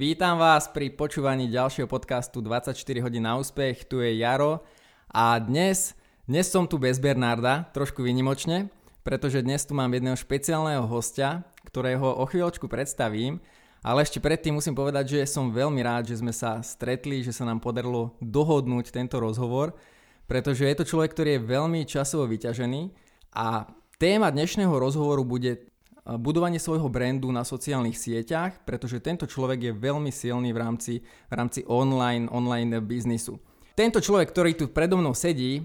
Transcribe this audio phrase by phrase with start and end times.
[0.00, 2.72] Vítam vás pri počúvaní ďalšieho podcastu 24
[3.04, 3.84] hodín na úspech.
[3.84, 4.64] Tu je Jaro
[5.12, 5.92] a dnes,
[6.24, 8.72] dnes som tu bez Bernarda, trošku vynimočne,
[9.04, 13.44] pretože dnes tu mám jedného špeciálneho hostia, ktorého o chvíľočku predstavím,
[13.84, 17.44] ale ešte predtým musím povedať, že som veľmi rád, že sme sa stretli, že sa
[17.44, 19.76] nám podarilo dohodnúť tento rozhovor,
[20.24, 22.88] pretože je to človek, ktorý je veľmi časovo vyťažený
[23.36, 23.68] a
[24.00, 25.69] téma dnešného rozhovoru bude
[26.06, 31.34] budovanie svojho brandu na sociálnych sieťach, pretože tento človek je veľmi silný v rámci, v
[31.34, 33.36] rámci online, online biznisu.
[33.76, 35.64] Tento človek, ktorý tu predo mnou sedí,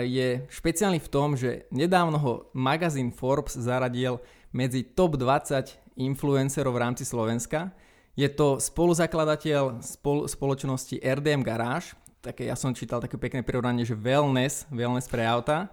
[0.00, 6.82] je špeciálny v tom, že nedávno ho magazín Forbes zaradil medzi top 20 influencerov v
[6.82, 7.74] rámci Slovenska.
[8.16, 13.96] Je to spoluzakladateľ spol- spoločnosti RDM Garage, také ja som čítal také pekné prirovnanie, že
[13.96, 15.72] wellness, wellness pre auta.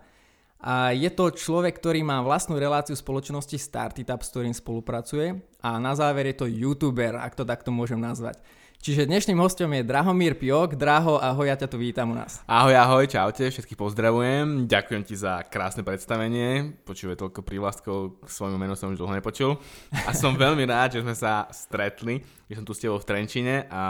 [0.57, 5.93] A je to človek, ktorý má vlastnú reláciu spoločnosti Startup, s ktorým spolupracuje a na
[5.93, 8.41] záver je to youtuber, ak to takto môžem nazvať.
[8.77, 10.77] Čiže dnešným hostom je Drahomír Piok.
[10.77, 12.45] Draho, ahoj, ja ťa tu vítam u nás.
[12.45, 14.69] Ahoj, ahoj, čaute, všetkých pozdravujem.
[14.69, 16.77] Ďakujem ti za krásne predstavenie.
[16.85, 19.57] Počúvaj toľko prívlastkov, k svojmu menu som už dlho nepočul.
[20.05, 23.65] A som veľmi rád, že sme sa stretli, že som tu s tebou v Trenčine
[23.73, 23.83] a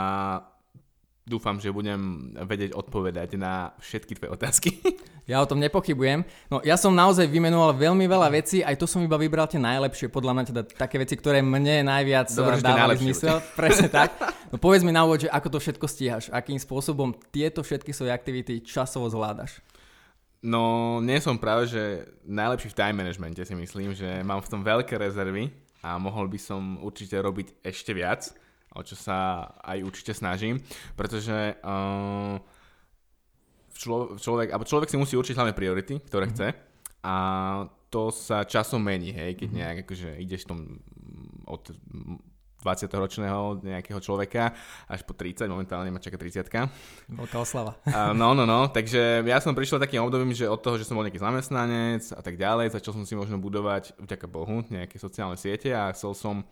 [1.28, 4.70] dúfam, že budem vedieť odpovedať na všetky tvoje otázky.
[5.28, 6.24] Ja o tom nepochybujem.
[6.48, 10.08] No ja som naozaj vymenoval veľmi veľa vecí, aj to som iba vybral tie najlepšie,
[10.08, 13.36] podľa mňa teda také veci, ktoré mne najviac Dobre, dávali zmysel.
[13.60, 14.08] Presne tak.
[14.48, 18.16] No povedz mi na úvod, že ako to všetko stíhaš, akým spôsobom tieto všetky svoje
[18.16, 19.60] aktivity časovo zvládaš.
[20.40, 24.64] No, nie som práve, že najlepší v time managemente si myslím, že mám v tom
[24.64, 25.52] veľké rezervy
[25.84, 28.32] a mohol by som určite robiť ešte viac,
[28.74, 30.60] o čo sa aj určite snažím,
[30.98, 32.36] pretože uh,
[33.78, 36.36] člo, človek, alebo človek si musí určiť hlavne priority, ktoré mm-hmm.
[36.36, 36.48] chce
[37.06, 37.16] a
[37.88, 40.82] to sa časom mení, hej, keď nejak akože ideš tom
[41.48, 41.72] od
[42.58, 44.50] 20-ročného nejakého človeka
[44.90, 46.50] až po 30, momentálne ma čaká 30
[47.06, 47.78] Veľká oslava.
[47.86, 50.98] Uh, no, no, no, takže ja som prišiel takým obdobím, že od toho, že som
[50.98, 55.38] bol nejaký zamestnanec a tak ďalej, začal som si možno budovať, vďaka Bohu, nejaké sociálne
[55.38, 56.42] siete a chcel som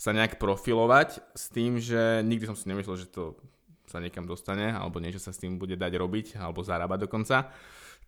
[0.00, 3.36] sa nejak profilovať s tým, že nikdy som si nemyslel, že to
[3.84, 7.52] sa niekam dostane, alebo niečo sa s tým bude dať robiť, alebo zarábať dokonca,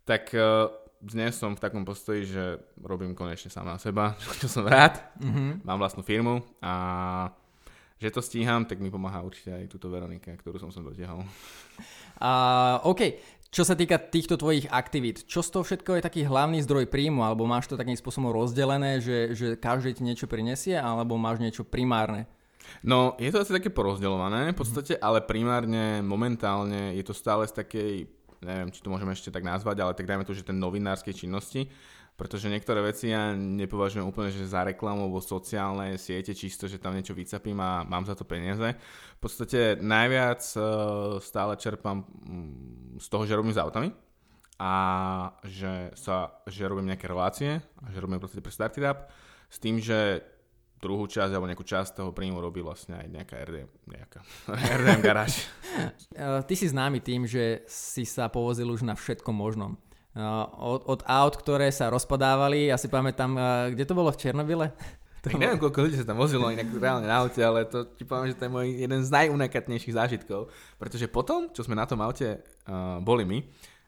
[0.09, 0.73] tak uh,
[1.05, 5.69] dnes som v takom postoji, že robím konečne sám na seba, čo som rád, mm-hmm.
[5.69, 6.73] mám vlastnú firmu a
[8.01, 11.23] že to stíham, tak mi pomáha určite aj túto Veronika, ktorú som som dotiahol.
[12.19, 13.21] Uh, OK,
[13.53, 17.21] čo sa týka týchto tvojich aktivít, čo z toho všetko je taký hlavný zdroj príjmu,
[17.21, 21.61] alebo máš to takým spôsobom rozdelené, že, že každý ti niečo prinesie, alebo máš niečo
[21.61, 22.25] primárne?
[22.81, 27.53] No, je to asi také porozdeľované v podstate, ale primárne momentálne je to stále z
[27.61, 27.93] takej,
[28.41, 31.69] neviem, či to môžeme ešte tak nazvať, ale tak dajme to, že ten novinárskej činnosti,
[32.17, 36.95] pretože niektoré veci ja nepovažujem úplne, že za reklamu alebo sociálne siete, čisto, že tam
[36.95, 38.77] niečo vycapím a mám za to peniaze.
[39.19, 40.45] V podstate najviac
[41.19, 42.05] stále čerpám
[43.01, 43.91] z toho, že robím s autami
[44.63, 44.73] a
[45.43, 49.11] že, sa, že robím nejaké relácie a že robím proste pre Startup
[49.51, 50.23] s tým, že
[50.83, 54.21] druhú časť alebo nejakú časť toho príjmu robí vlastne aj nejaká RDM, nejaká
[54.83, 55.47] RDM garáž.
[56.49, 59.79] Ty si známy tým, že si sa povozil už na všetkom možnom.
[60.13, 63.33] Od, od aut, ktoré sa rozpadávali, ja si pamätám,
[63.73, 64.69] kde to bolo v Černobyle?
[65.23, 68.35] Tak neviem, koľko ľudí sa tam vozilo inak reálne na aute, ale to ti poviem,
[68.35, 70.51] že to je môj jeden z najunakatnejších zážitkov,
[70.83, 73.39] pretože potom, čo sme na tom aute uh, boli my,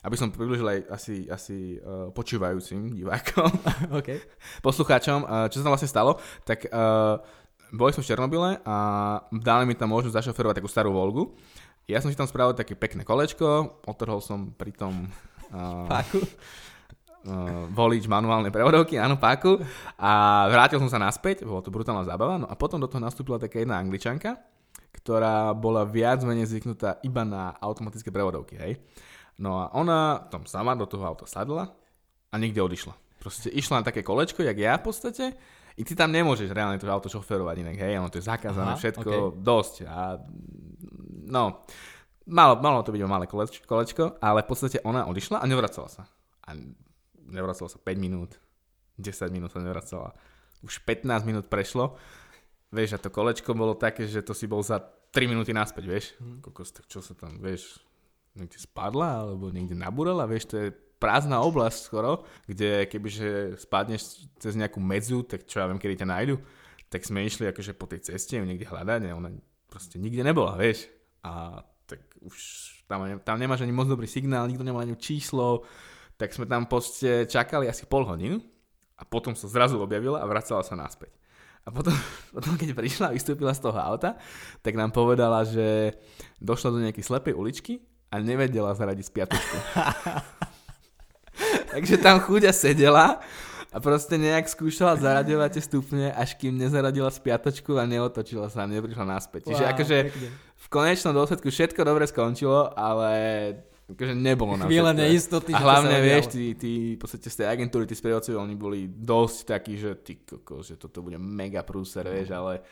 [0.07, 3.51] aby som približil aj asi, asi uh, počúvajúcim divákom,
[3.99, 4.23] okay.
[4.67, 7.19] poslucháčom, uh, čo sa tam vlastne stalo, tak uh,
[7.75, 8.77] boli sme v Černobyle a
[9.35, 11.35] dali mi tam možnosť zašoferovať takú starú Volgu.
[11.91, 15.11] Ja som si tam spravil také pekné kolečko, otrhol som pri tom
[15.89, 16.21] páku.
[17.25, 19.57] Uh, volič manuálnej prevodovky, áno, páku
[19.97, 23.41] a vrátil som sa naspäť, bolo to brutálna zábava, no a potom do toho nastúpila
[23.41, 24.37] taká jedna angličanka,
[24.93, 28.77] ktorá bola viac menej zvyknutá iba na automatické prevodovky, hej.
[29.41, 31.73] No a ona tam sama do toho auta sadla
[32.29, 32.93] a nikde odišla.
[33.17, 35.33] Proste išla na také kolečko, jak ja v podstate,
[35.75, 38.81] i ty tam nemôžeš reálne to auto šoferovať inak, hej, ono to je zakázané Aha,
[38.85, 39.41] všetko okay.
[39.41, 40.21] dosť a
[41.25, 41.65] no,
[42.27, 46.03] malo, malo to byť malé kolečko, kolečko, ale v podstate ona odišla a nevracala sa.
[46.45, 46.57] A
[47.29, 48.37] nevracala sa 5 minút,
[49.01, 50.13] 10 minút sa nevracala.
[50.65, 51.97] Už 15 minút prešlo,
[52.73, 54.81] vieš, a to kolečko bolo také, že to si bol za
[55.13, 56.05] 3 minúty naspäť, vieš.
[56.19, 56.43] Mhm.
[56.43, 57.79] Kokos, tak čo sa tam, vieš,
[58.35, 60.69] niekde spadla, alebo niekde nabúrala, vieš, to je
[60.99, 66.09] prázdna oblasť skoro, kde kebyže spadneš cez nejakú medzu, tak čo ja viem, kedy ťa
[66.09, 66.41] nájdu,
[66.89, 69.29] tak sme išli akože po tej ceste ju niekde hľadať a ona
[69.69, 70.89] proste nikde nebola, vieš.
[71.21, 71.61] A
[72.25, 72.37] už
[72.89, 75.65] tam, tam nemáš ani moc dobrý signál, nikto nemá ani číslo,
[76.17, 78.41] tak sme tam proste čakali asi pol hodinu
[78.97, 81.13] a potom sa zrazu objavila a vracala sa naspäť.
[81.65, 81.97] A potom,
[82.37, 84.17] potom, keď prišla a vystúpila z toho auta,
[84.61, 85.97] tak nám povedala, že
[86.41, 87.81] došla do nejakej slepej uličky
[88.13, 89.57] a nevedela zaradiť spiatočku.
[91.75, 93.19] Takže tam chuďa sedela
[93.75, 98.71] a proste nejak skúšala zaraďovať tie stupne, až kým nezaradila spiatočku a neotočila sa a
[98.71, 99.51] neprišla naspäť.
[99.51, 100.29] Čiže Wow, akože pekne.
[100.55, 103.11] v konečnom dôsledku všetko dobre skončilo, ale
[103.91, 104.95] akože nebolo na všetko.
[104.95, 108.87] neistoty, A hlavne, vieš, tí, tí, v podstate z tej agentúry, tí sprievodcovia, oni boli
[108.87, 112.63] dosť takí, že ty koko, že toto bude mega prúser, vieš, ale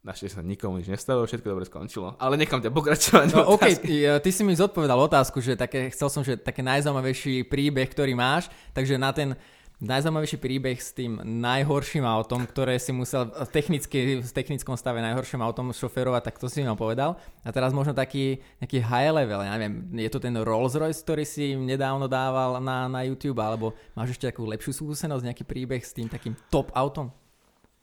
[0.00, 2.16] našťastie sa nikomu nič nestalo, všetko dobre skončilo.
[2.16, 3.26] Ale nechám ťa pokračovať.
[3.36, 6.64] No OK, ty, eh, ty si mi zodpovedal otázku, že také, chcel som, že také
[6.64, 9.36] najzaujímavejší príbeh, ktorý máš, takže na ten
[9.78, 15.38] najzaujímavejší príbeh s tým najhorším autom, ktoré si musel v, technicky, v technickom stave najhorším
[15.38, 17.14] autom šoferovať, tak to si mi povedal.
[17.46, 21.22] A teraz možno taký nejaký high level, ja neviem, je to ten Rolls Royce, ktorý
[21.22, 25.94] si nedávno dával na, na YouTube, alebo máš ešte takú lepšiu skúsenosť, nejaký príbeh s
[25.94, 27.14] tým takým top autom?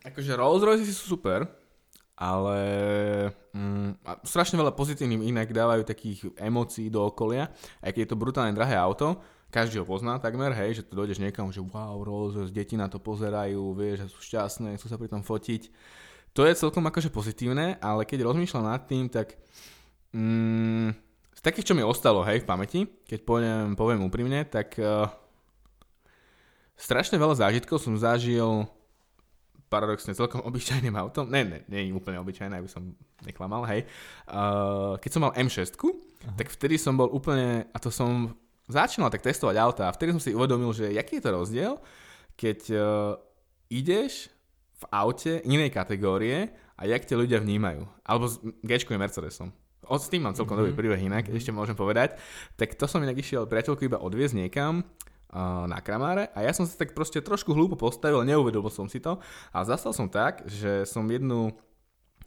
[0.03, 1.47] Akože Rolls Royce sú super,
[2.15, 2.59] ale
[3.55, 8.55] mm, strašne veľa pozitívnym inak dávajú takých emócií do okolia, aj keď je to brutálne
[8.55, 9.19] drahé auto,
[9.55, 12.99] každý ho pozná takmer, hej, že tu dojdeš niekam, že wow, Rolls deti na to
[12.99, 15.71] pozerajú, vieš, že sú šťastné, chcú sa pri tom fotiť.
[16.35, 19.39] To je celkom akože pozitívne, ale keď rozmýšľam nad tým, tak
[20.11, 20.91] mm,
[21.31, 25.07] z takých, čo mi ostalo, hej, v pamäti, keď poviem, poviem úprimne, tak uh,
[26.75, 28.67] strašne veľa zážitkov som zažil
[29.71, 31.31] paradoxne celkom obyčajným autom.
[31.31, 32.91] Ne, ne, nie je úplne obyčajné, aby som
[33.23, 33.87] neklamal, hej.
[34.27, 36.35] Uh, keď som mal M6, Aha.
[36.35, 40.21] tak vtedy som bol úplne, a to som začínal tak testovať auta a vtedy som
[40.21, 41.73] si uvedomil, že aký je to rozdiel,
[42.35, 42.81] keď uh,
[43.69, 44.29] ideš
[44.75, 47.87] v aute inej kategórie a jak ťa ľudia vnímajú.
[48.03, 49.55] Alebo s G-čkovým Mercedesom.
[49.85, 50.73] O, s tým mám celkom mm-hmm.
[50.73, 52.17] dobrý príbeh inak, ešte môžem povedať.
[52.57, 56.65] Tak to som inak išiel priateľku iba odviezť niekam uh, na kramáre a ja som
[56.65, 59.21] sa tak proste trošku hlúpo postavil, neuvedomil som si to
[59.53, 61.53] a zastal som tak, že som jednu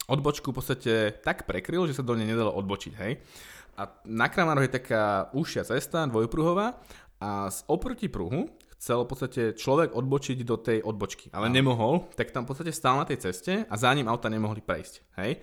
[0.09, 3.21] odbočku v podstate tak prekryl, že sa do nej nedalo odbočiť, hej.
[3.79, 6.75] A na Kramároch je taká užšia cesta, dvojpruhová
[7.23, 12.35] a z oproti pruhu chcel v podstate človek odbočiť do tej odbočky, ale nemohol, tak
[12.35, 14.93] tam v podstate stál na tej ceste a za ním auta nemohli prejsť,
[15.23, 15.39] hej.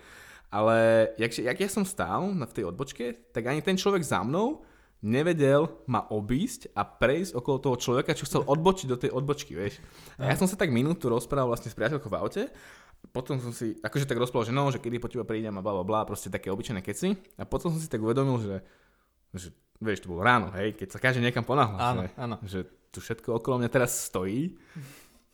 [0.53, 4.21] Ale jak, jak ja som stál na v tej odbočke, tak ani ten človek za
[4.21, 4.65] mnou
[5.05, 9.81] nevedel ma obísť a prejsť okolo toho človeka, čo chcel odbočiť do tej odbočky, vieš.
[10.17, 12.45] A ja som sa tak minútu rozprával vlastne s priateľkou v aute
[13.13, 15.73] potom som si akože tak rozprával, že no, že kedy po teba prídem a bla
[15.79, 17.15] bla bla, proste také obyčajné keci.
[17.39, 18.57] A potom som si tak uvedomil, že,
[19.37, 19.49] že
[19.79, 22.37] vieš, to bolo ráno, hej, keď sa každý niekam ponáhľa, Áno, že, áno.
[22.43, 22.59] že
[22.91, 24.57] tu všetko okolo mňa teraz stojí.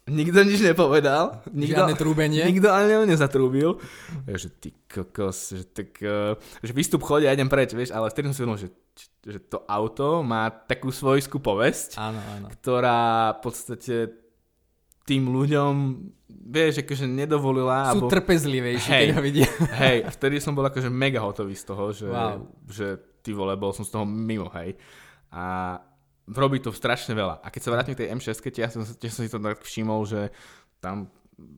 [0.03, 1.47] Nikto nič nepovedal.
[1.47, 2.43] Nikto, Žiadne trúbenie.
[2.43, 3.79] Nikto ani mňa nezatrúbil.
[4.25, 8.09] Ja, že ty kokos, že, tak, uh, že výstup chodí a idem preč, vieš, ale
[8.09, 8.69] vtedy som si uvedomil, že,
[9.25, 12.47] že to auto má takú svojskú povesť, Áno, áno.
[12.51, 13.01] ktorá
[13.33, 13.95] v podstate
[15.03, 15.73] tým ľuďom,
[16.45, 17.91] vieš, akože nedovolila.
[17.91, 19.01] Sú alebo- trpezlivejší, Hej.
[19.01, 19.49] keď ho vidia.
[19.83, 22.51] Hej, vtedy som bol akože mega hotový z toho, že, Wow.
[22.67, 22.87] že
[23.19, 24.75] ty vole, bol som z toho mimo, hej.
[25.31, 25.79] A
[26.29, 27.43] robí to strašne veľa.
[27.43, 30.07] A keď sa vrátim k tej M6, tiež som, tiež som si to tak všimol,
[30.07, 30.31] že
[30.79, 31.11] tam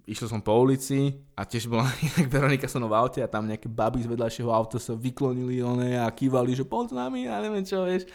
[0.04, 3.68] išiel som po ulici a tiež bola inak Veronika som v aute a tam nejaké
[3.68, 7.64] baby z vedľajšieho auta sa vyklonili one a kývali, že poď s nami a neviem
[7.64, 8.09] čo, vieš.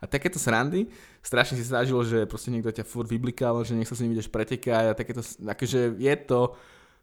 [0.00, 0.90] A takéto srandy,
[1.24, 4.28] strašne si zažil, že proste niekto ťa furt vyblikal, že nech sa s ním ideš
[4.28, 6.40] pretekať a takéto, akože je to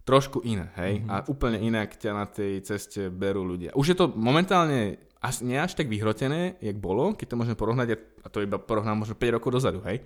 [0.02, 1.02] trošku iné, hej?
[1.02, 1.14] Mm-hmm.
[1.14, 3.74] A úplne inak ťa na tej ceste berú ľudia.
[3.78, 8.02] Už je to momentálne až, nie až tak vyhrotené, jak bolo, keď to môžeme porovnať,
[8.26, 10.02] a to iba porovnám možno 5 rokov dozadu, hej?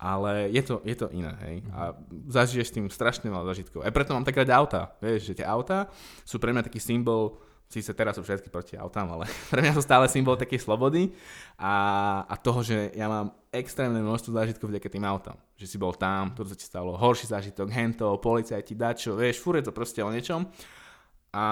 [0.00, 1.56] Ale je to, je to iné, hej?
[1.76, 1.92] A
[2.32, 3.84] zažiješ s tým strašne veľa zažitkov.
[3.84, 5.92] Aj preto mám tak rád auta, vieš, že tie auta
[6.24, 7.36] sú pre mňa taký symbol,
[7.68, 11.12] síce teraz sú všetky proti autám, ale pre mňa sú stále symbol takej slobody
[11.60, 15.36] a, a toho, že ja mám extrémne množstvo zážitkov vďaka tým autám.
[15.60, 19.60] Že si bol tam, tu sa ti stalo horší zážitok, hento, policajti, dačo, vieš, furt
[19.60, 20.48] je to proste o niečom.
[21.30, 21.44] A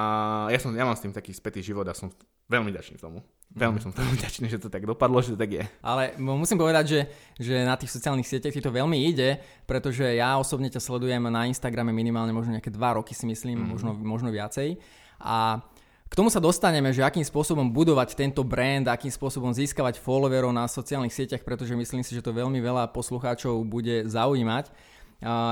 [0.50, 2.10] ja, som, ja mám s tým taký spätý život a som
[2.48, 3.22] veľmi ďačný tomu.
[3.48, 5.64] Veľmi som veľmi ďačný, že to tak dopadlo, že to tak je.
[5.80, 7.00] Ale musím povedať, že,
[7.40, 11.48] že na tých sociálnych sieťach ti to veľmi ide, pretože ja osobne ťa sledujem na
[11.48, 13.68] Instagrame minimálne možno nejaké dva roky si myslím, mm.
[13.72, 14.76] možno, možno viacej.
[15.24, 15.64] A
[16.08, 20.68] k tomu sa dostaneme, že akým spôsobom budovať tento brand, akým spôsobom získavať followerov na
[20.68, 24.68] sociálnych sieťach, pretože myslím si, že to veľmi veľa poslucháčov bude zaujímať.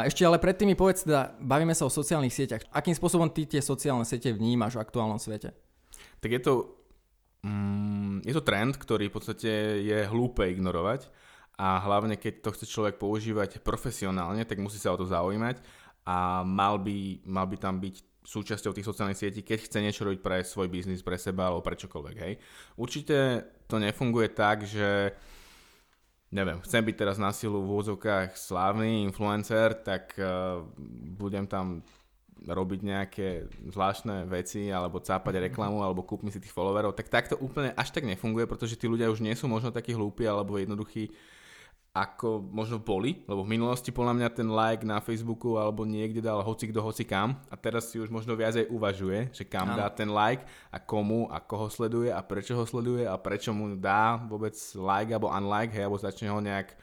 [0.05, 2.61] Ešte ale predtým mi povedz, teda, bavíme sa o sociálnych sieťach.
[2.77, 5.57] Akým spôsobom ty tie sociálne siete vnímaš v aktuálnom svete?
[6.21, 6.53] Tak je to,
[7.45, 11.11] mm, je to trend, ktorý v podstate je hlúpe ignorovať
[11.57, 15.61] a hlavne keď to chce človek používať profesionálne, tak musí sa o to zaujímať
[16.07, 20.21] a mal by, mal by tam byť súčasťou tých sociálnych sietí, keď chce niečo robiť
[20.21, 22.35] pre svoj biznis, pre seba alebo pre čokoľvek, hej.
[22.75, 25.15] Určite to nefunguje tak, že
[26.35, 30.67] neviem, chcem byť teraz na silu v úvodzovkách slávny influencer, tak uh,
[31.17, 31.87] budem tam
[32.45, 33.29] robiť nejaké
[33.73, 35.43] zvláštne veci alebo cápať mhm.
[35.49, 39.09] reklamu alebo kúpmi si tých followerov, tak takto úplne až tak nefunguje, pretože tí ľudia
[39.09, 41.09] už nie sú možno takí hlúpi alebo jednoduchí
[41.97, 46.45] ako možno boli, lebo v minulosti podľa mňa ten like na Facebooku alebo niekde dal
[46.45, 49.89] hoci kto hoci kam a teraz si už možno viac aj uvažuje, že kam dá
[49.89, 54.21] ten like a komu a koho sleduje a prečo ho sleduje a prečo mu dá
[54.29, 56.77] vôbec like alebo unlike, hej, alebo začne ho nejak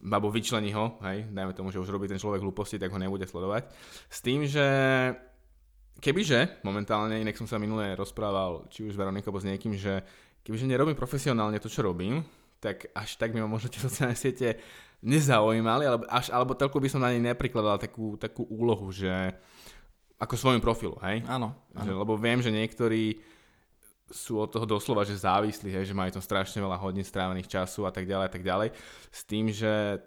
[0.00, 3.28] alebo vyčlení ho, hej, dajme tomu, že už robí ten človek hlúposti, tak ho nebude
[3.28, 3.68] sledovať.
[4.08, 4.64] S tým, že
[6.00, 10.00] kebyže, momentálne, inak som sa minule rozprával, či už s Veronikou, alebo s niekým, že
[10.40, 12.24] kebyže nerobím profesionálne to, čo robím,
[12.60, 14.56] tak až tak by ma možno tie sociálne siete
[15.04, 19.32] nezaujímali, alebo, až, alebo toľko by som na nej neprikladal takú, takú úlohu, že
[20.20, 21.24] ako svojim profilu, hej?
[21.24, 21.56] Áno.
[21.72, 23.16] Že, lebo viem, že niektorí
[24.10, 27.86] sú od toho doslova, že závislí, hej, že majú tam strašne veľa hodín strávených času
[27.86, 28.68] a tak ďalej a tak ďalej.
[29.10, 30.02] S tým, že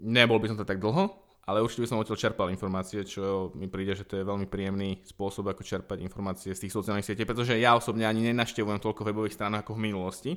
[0.00, 1.12] nebol by som to tak dlho,
[1.46, 5.04] ale určite by som odtiaľ čerpal informácie, čo mi príde, že to je veľmi príjemný
[5.06, 9.38] spôsob, ako čerpať informácie z tých sociálnych sietí, pretože ja osobne ani nenaštevujem toľko webových
[9.38, 10.32] strán ako v minulosti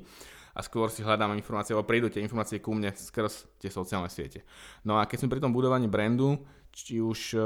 [0.53, 4.45] a skôr si hľadám informácie, alebo prídu tie informácie ku mne skrz tie sociálne siete.
[4.85, 7.39] No a keď sme pri tom budovaní brandu, či už e,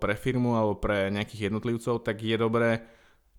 [0.00, 2.80] pre firmu alebo pre nejakých jednotlivcov, tak je dobré,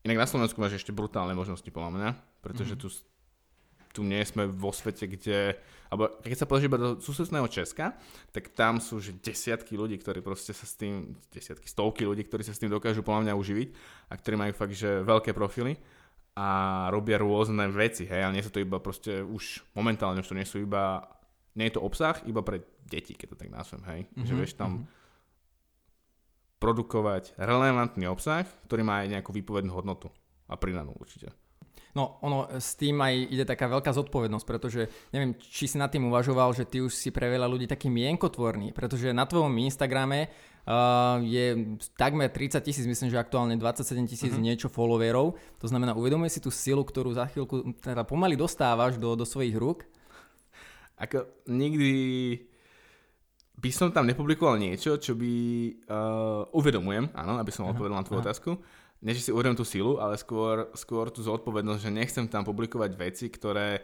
[0.06, 2.10] inak na Slovensku máš ešte brutálne možnosti podľa mňa,
[2.42, 2.90] pretože mm-hmm.
[2.90, 3.12] tu
[3.92, 5.60] tu nie sme vo svete, kde,
[5.92, 8.00] alebo keď sa pozrieš iba do susedného Česka,
[8.32, 12.42] tak tam sú že desiatky ľudí, ktorí proste sa s tým, desiatky, stovky ľudí, ktorí
[12.42, 13.70] sa s tým dokážu podľa mňa uživiť
[14.10, 15.76] a ktorí majú fakt, že veľké profily
[16.40, 20.40] a robia rôzne veci, hej, ale nie sú to iba proste už momentálne, už to
[20.40, 21.04] nie sú iba,
[21.60, 24.40] nie je to obsah, iba pre deti, keď to tak nazvem, hej, mm-hmm, že mhm,
[24.40, 25.01] vieš tam mm-hmm.
[26.62, 30.14] Produkovať relevantný obsah, ktorý má aj nejakú výpovednú hodnotu
[30.46, 31.34] a pridanú určite.
[31.92, 36.08] No, ono s tým aj ide taká veľká zodpovednosť, pretože neviem, či si nad tým
[36.08, 41.20] uvažoval, že ty už si pre veľa ľudí taký mienkotvorný, pretože na tvojom Instagrame uh,
[41.20, 44.40] je takmer 30 tisíc, myslím, že aktuálne 27 tisíc uh-huh.
[44.40, 45.36] niečo followerov.
[45.36, 49.60] To znamená, uvedomuje si tú silu, ktorú za chvíľku teda pomaly dostávaš do, do svojich
[49.60, 49.84] rúk?
[50.96, 51.92] Ako nikdy
[53.58, 55.34] by som tam nepublikoval niečo, čo by
[55.86, 58.26] uh, uvedomujem, áno, aby som odpovedal na tvoju aha.
[58.32, 58.52] otázku,
[59.02, 62.92] nie že si uvedomím tú silu, ale skôr, skôr tú zodpovednosť, že nechcem tam publikovať
[62.94, 63.82] veci, ktoré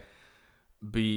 [0.77, 1.09] by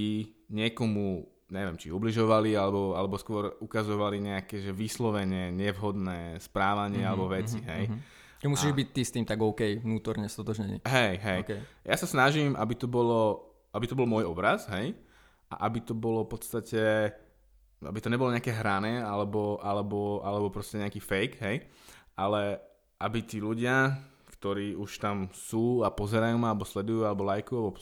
[0.49, 7.29] niekomu, neviem, či ubližovali, alebo, alebo skôr ukazovali nejaké že vyslovene nevhodné správanie mm-hmm, alebo
[7.29, 7.85] veci, mm-hmm, hej.
[7.93, 8.49] Mm-hmm.
[8.49, 8.77] musíš a...
[8.81, 10.81] byť ty s tým tak OK, vnútorne stotožnený.
[10.89, 11.41] Hej, hej.
[11.45, 11.61] Okay.
[11.85, 14.97] Ja sa snažím, aby to bolo, aby to bol môj obraz, hej,
[15.53, 17.13] a aby to bolo v podstate,
[17.81, 21.57] aby to nebolo nejaké hrané, alebo, alebo, alebo proste nejaký fake, hej,
[22.17, 22.61] ale
[23.01, 23.97] aby tí ľudia,
[24.37, 27.81] ktorí už tam sú a pozerajú ma, alebo sledujú, alebo lajkujú, alebo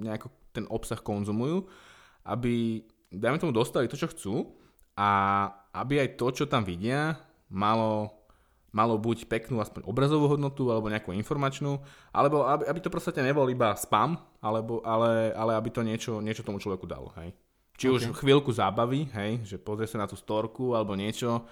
[0.00, 1.68] nejako ten obsah konzumujú,
[2.24, 4.34] aby, dajme tomu, dostali to, čo chcú
[4.96, 5.08] a
[5.72, 7.20] aby aj to, čo tam vidia,
[7.52, 8.24] malo,
[8.72, 11.80] malo buď peknú aspoň obrazovú hodnotu, alebo nejakú informačnú,
[12.12, 16.44] alebo aby, aby to proste nebol iba spam, alebo, ale, ale aby to niečo, niečo
[16.44, 17.36] tomu človeku dalo, hej.
[17.76, 17.94] Či okay.
[17.96, 21.44] už chvíľku zábavy, hej, že pozrie sa na tú storku alebo niečo,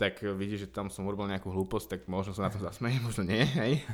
[0.00, 3.28] tak vidí, že tam som urobil nejakú hlúposť, tak možno sa na to zasmeje, možno
[3.28, 3.84] nie, hej.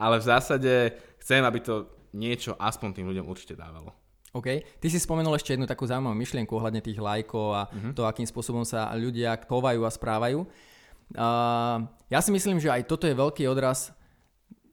[0.00, 0.72] Ale v zásade
[1.20, 3.92] chcem, aby to niečo aspoň tým ľuďom určite dávalo.
[4.32, 4.80] OK.
[4.80, 7.92] Ty si spomenul ešte jednu takú zaujímavú myšlienku ohľadne tých lajkov a uh-huh.
[7.92, 10.48] to, akým spôsobom sa ľudia chovajú a správajú.
[11.12, 13.92] Uh, ja si myslím, že aj toto je veľký odraz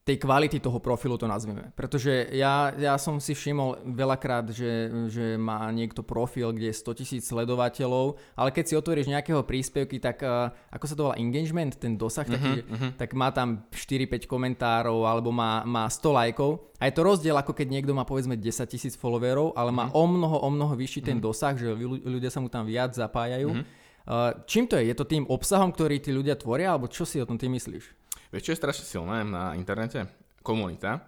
[0.10, 1.70] tej kvality toho profilu to nazveme.
[1.78, 6.98] Pretože ja, ja som si všimol veľakrát, že, že má niekto profil, kde je 100
[6.98, 11.78] tisíc sledovateľov, ale keď si otvoríš nejakého príspevky, tak uh, ako sa to volá engagement,
[11.78, 12.92] ten dosah, uh-huh, taký, uh-huh.
[12.98, 16.74] tak má tam 4-5 komentárov alebo má, má 100 lajkov.
[16.82, 20.02] A je to rozdiel, ako keď niekto má povedzme 10 tisíc followerov, ale má uh-huh.
[20.02, 21.10] o mnoho, o mnoho vyšší uh-huh.
[21.14, 21.70] ten dosah, že
[22.02, 23.54] ľudia sa mu tam viac zapájajú.
[23.54, 23.78] Uh-huh.
[24.10, 24.90] Uh, čím to je?
[24.90, 28.09] Je to tým obsahom, ktorý tí ľudia tvoria, alebo čo si o tom ty myslíš?
[28.30, 30.06] Vieš, čo je strašne silné na internete?
[30.46, 31.02] Komunita,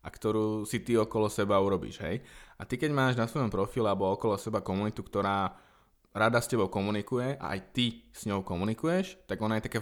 [0.00, 2.24] a ktorú si ty okolo seba urobíš, hej?
[2.56, 5.56] A ty keď máš na svojom profile alebo okolo seba komunitu, ktorá
[6.12, 9.80] rada s tebou komunikuje a aj ty s ňou komunikuješ, tak ona je taká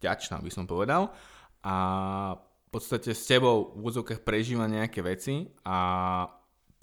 [0.00, 1.12] vďačná, by som povedal.
[1.64, 1.76] A
[2.40, 5.76] v podstate s tebou v úzovkách prežíva nejaké veci a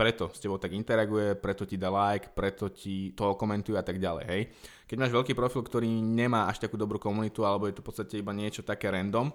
[0.01, 4.01] preto s tebou tak interaguje, preto ti dá like, preto ti to komentuje a tak
[4.01, 4.41] ďalej, hej.
[4.89, 8.17] Keď máš veľký profil, ktorý nemá až takú dobrú komunitu, alebo je to v podstate
[8.17, 9.29] iba niečo také random,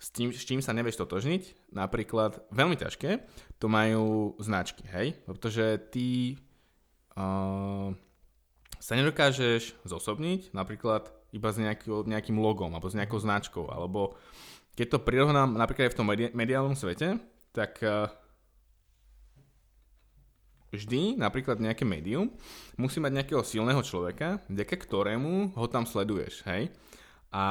[0.00, 3.28] s, tým, s čím sa nevieš totožniť, napríklad veľmi ťažké,
[3.60, 6.40] to majú značky, hej, pretože ty
[7.20, 7.92] uh,
[8.80, 14.16] sa nedokážeš zosobniť, napríklad iba s nejaký, nejakým logom, alebo s nejakou značkou, alebo
[14.80, 17.20] keď to prirovnám napríklad aj v tom mediálnom svete,
[17.52, 18.08] tak uh,
[20.74, 22.34] vždy napríklad nejaké médium
[22.74, 26.74] musí mať nejakého silného človeka, vďaka ktorému ho tam sleduješ, hej?
[27.34, 27.44] A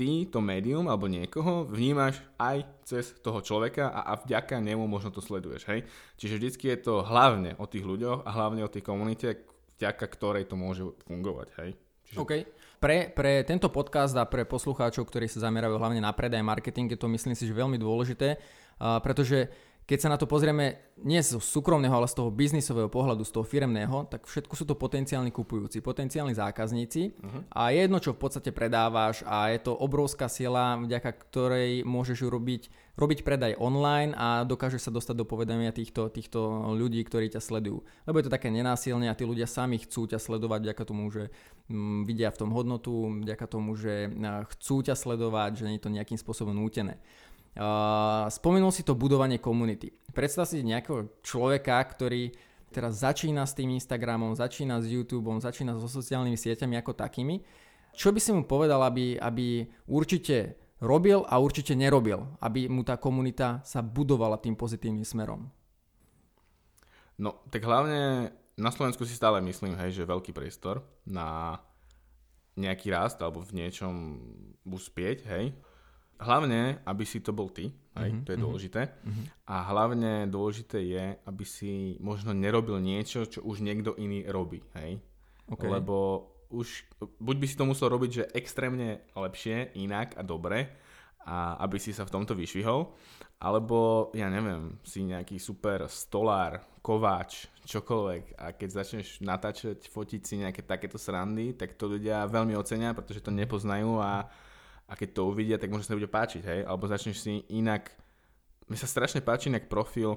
[0.00, 5.12] ty to médium alebo niekoho vnímaš aj cez toho človeka a, a vďaka nemu možno
[5.12, 5.84] to sleduješ, hej?
[6.16, 9.44] Čiže vždycky je to hlavne o tých ľuďoch a hlavne o tej komunite,
[9.76, 11.70] vďaka ktorej to môže fungovať, hej?
[12.08, 12.18] Čiže...
[12.24, 12.32] OK.
[12.78, 17.00] Pre, pre tento podcast a pre poslucháčov, ktorí sa zamerajú hlavne na predaj marketing, je
[17.00, 19.50] to myslím si, že veľmi dôležité, uh, pretože
[19.88, 23.46] keď sa na to pozrieme nie z súkromného, ale z toho biznisového pohľadu, z toho
[23.48, 27.42] firemného, tak všetko sú to potenciálni kupujúci, potenciálni zákazníci uh-huh.
[27.48, 32.20] a je jedno, čo v podstate predávaš a je to obrovská sila, vďaka ktorej môžeš
[32.28, 32.68] urobiť,
[33.00, 37.80] robiť predaj online a dokážeš sa dostať do povedomia týchto, týchto ľudí, ktorí ťa sledujú.
[38.04, 41.32] Lebo je to také nenásilné a tí ľudia sami chcú ťa sledovať vďaka tomu, že
[41.72, 44.12] m, mm, vidia v tom hodnotu, vďaka tomu, že
[44.52, 47.00] chcú ťa sledovať, že nie je to nejakým spôsobom nútené.
[47.58, 49.90] Uh, spomenul si to budovanie komunity.
[50.14, 52.30] Predstav si nejakého človeka, ktorý
[52.70, 57.42] teraz začína s tým Instagramom, začína s YouTubeom, začína so sociálnymi sieťami ako takými.
[57.98, 62.94] Čo by si mu povedal, aby, aby určite robil a určite nerobil, aby mu tá
[62.94, 65.50] komunita sa budovala tým pozitívnym smerom?
[67.18, 71.58] No, tak hlavne na Slovensku si stále myslím, hej, že veľký priestor na
[72.54, 74.22] nejaký rast alebo v niečom
[74.62, 75.58] uspieť, hej
[76.18, 78.24] hlavne, aby si to bol ty, aj, mm-hmm.
[78.26, 78.82] to je mhm, dôležité.
[78.86, 79.24] Mm-hmm.
[79.50, 84.98] A hlavne dôležité je, aby si možno nerobil niečo, čo už niekto iný robí, hej.
[85.48, 85.70] Okay.
[85.70, 86.84] Lebo už,
[87.20, 90.68] buď by si to musel robiť, že extrémne lepšie, inak a dobre,
[91.28, 92.88] a aby si sa v tomto vyšvihol,
[93.38, 100.34] alebo, ja neviem, si nejaký super stolár, kováč, čokoľvek a keď začneš natáčať, fotiť si
[100.40, 104.24] nejaké takéto srandy, tak to ľudia veľmi ocenia, pretože to nepoznajú a
[104.88, 107.92] a keď to uvidia, tak možno sa nebude páčiť, hej, alebo začneš si inak,
[108.66, 110.16] mne sa strašne páči inak profil,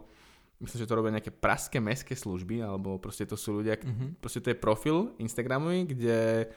[0.63, 4.23] myslím, že to robia nejaké praské mestské služby, alebo proste to sú ľudia, mm-hmm.
[4.23, 6.47] proste to je profil Instagramový, kde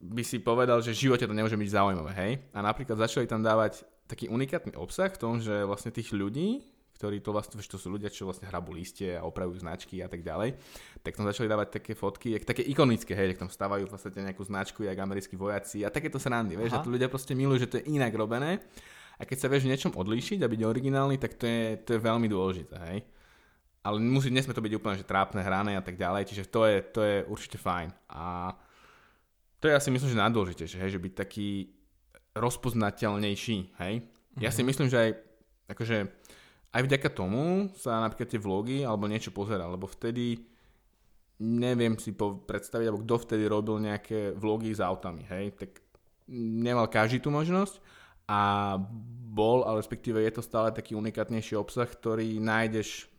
[0.00, 3.44] by si povedal, že v živote to nemôže byť zaujímavé, hej, a napríklad začali tam
[3.44, 7.90] dávať taký unikátny obsah v tom, že vlastne tých ľudí, ktorí to vlastne, to sú
[7.90, 10.54] ľudia, čo vlastne hrabú listie a opravujú značky a tak ďalej,
[11.02, 14.46] tak tam začali dávať také fotky, jak, také ikonické, hej, tam stávajú v podstate nejakú
[14.46, 17.76] značku, jak americkí vojaci a takéto srandy, vieš, a tu ľudia proste milujú, že to
[17.82, 18.62] je inak robené
[19.18, 22.00] a keď sa vieš v niečom odlíšiť a byť originálny, tak to je, to je
[22.02, 22.98] veľmi dôležité, hej.
[23.84, 26.76] Ale musí, nesme to byť úplne, že trápne, hrané a tak ďalej, čiže to je,
[26.88, 27.92] to je určite fajn.
[28.16, 28.56] A
[29.60, 31.48] to je asi myslím, že najdôležitejšie, hej, že byť taký
[32.32, 33.94] rozpoznateľnejší, hej.
[34.40, 34.56] Ja mm-hmm.
[34.56, 35.10] si myslím, že aj
[35.70, 35.96] akože
[36.74, 40.42] aj vďaka tomu sa napríklad tie vlogy alebo niečo pozera, lebo vtedy
[41.38, 45.82] neviem si predstaviť, alebo kto vtedy robil nejaké vlogy s autami, hej, tak
[46.34, 47.78] nemal každý tú možnosť
[48.26, 48.74] a
[49.34, 53.10] bol, ale respektíve je to stále taký unikátnejší obsah, ktorý nájdeš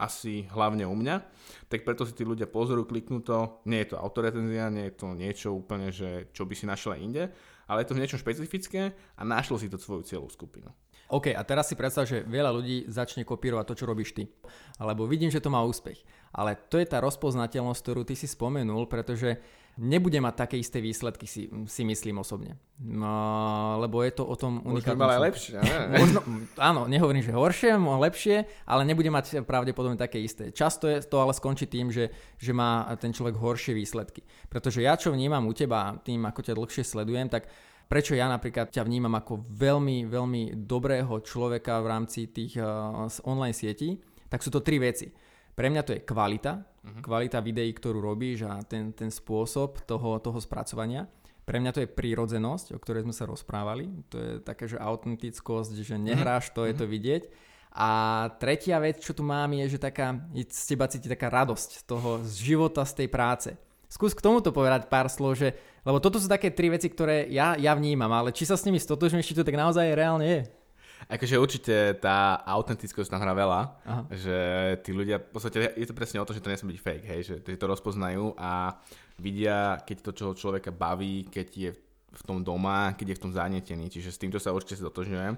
[0.00, 1.20] asi hlavne u mňa,
[1.68, 5.12] tak preto si tí ľudia pozorujú, kliknú to, nie je to autoretenzia, nie je to
[5.12, 7.28] niečo úplne, že čo by si našla inde,
[7.68, 10.72] ale je to niečo špecifické a našlo si to svoju cieľovú skupinu.
[11.10, 14.30] OK, a teraz si predstav, že veľa ľudí začne kopírovať to, čo robíš ty.
[14.78, 16.00] Alebo vidím, že to má úspech.
[16.30, 19.42] Ale to je tá rozpoznateľnosť, ktorú ty si spomenul, pretože
[19.80, 22.60] nebude mať také isté výsledky, si, si myslím osobne.
[22.80, 24.98] No, lebo je to o tom unikátnom...
[25.00, 25.76] Možno aj lepšie, ne?
[26.02, 26.18] Možno,
[26.60, 28.36] áno, nehovorím, že horšie, lepšie,
[28.68, 30.52] ale nebude mať pravdepodobne také isté.
[30.52, 34.20] Často je to ale skončí tým, že, že má ten človek horšie výsledky.
[34.52, 37.48] Pretože ja, čo vnímam u teba, tým, ako ťa dlhšie sledujem, tak
[37.90, 43.56] prečo ja napríklad ťa vnímam ako veľmi, veľmi dobrého človeka v rámci tých uh, online
[43.56, 43.98] sietí,
[44.30, 45.10] tak sú to tri veci.
[45.50, 47.02] Pre mňa to je kvalita, uh-huh.
[47.02, 51.10] kvalita videí, ktorú robíš a ten, ten spôsob toho, toho spracovania.
[51.42, 53.90] Pre mňa to je prírodzenosť, o ktorej sme sa rozprávali.
[54.14, 57.26] To je také, že autentickosť, že nehráš to, je to vidieť.
[57.74, 57.90] A
[58.38, 62.22] tretia vec, čo tu mám, je, že taká, je z teba cíti taká radosť toho
[62.22, 63.50] z života, z tej práce.
[63.90, 67.56] Skús k tomuto povedať pár slov, že, lebo toto sú také tri veci, ktoré ja,
[67.56, 70.40] ja vnímam, ale či sa s nimi stotožňuješ, či to tak naozaj reálne je?
[71.08, 74.02] Akože určite tá autentickosť tam hrá veľa, Aha.
[74.12, 74.36] že
[74.84, 77.20] tí ľudia, v podstate je to presne o tom, že to nesmie byť fake, hej,
[77.24, 78.76] že to rozpoznajú a
[79.16, 81.70] vidia, keď to čo človeka baví, keď je
[82.10, 85.34] v tom doma, keď je v tom zanietený, čiže s týmto sa určite stotožňujem.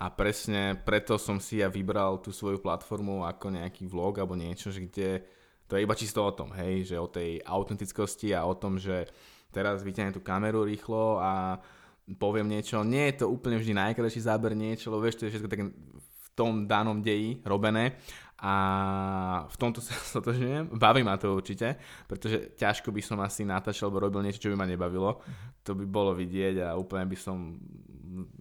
[0.00, 4.72] a presne preto som si ja vybral tú svoju platformu ako nejaký vlog alebo niečo,
[4.72, 5.08] že kde
[5.68, 9.06] to je iba čisto o tom, hej, že o tej autentickosti a o tom, že
[9.50, 11.58] teraz vyťahnem tú kameru rýchlo a
[12.18, 15.50] poviem niečo, nie je to úplne vždy najkrajší záber niečo, lebo vieš, to je všetko
[15.50, 18.00] tak v tom danom deji robené
[18.40, 18.54] a
[19.46, 20.72] v tomto sa stotožňujem.
[20.74, 21.76] Baví ma to určite,
[22.08, 25.20] pretože ťažko by som asi natáčal alebo robil niečo, čo by ma nebavilo.
[25.68, 27.60] To by bolo vidieť a úplne by som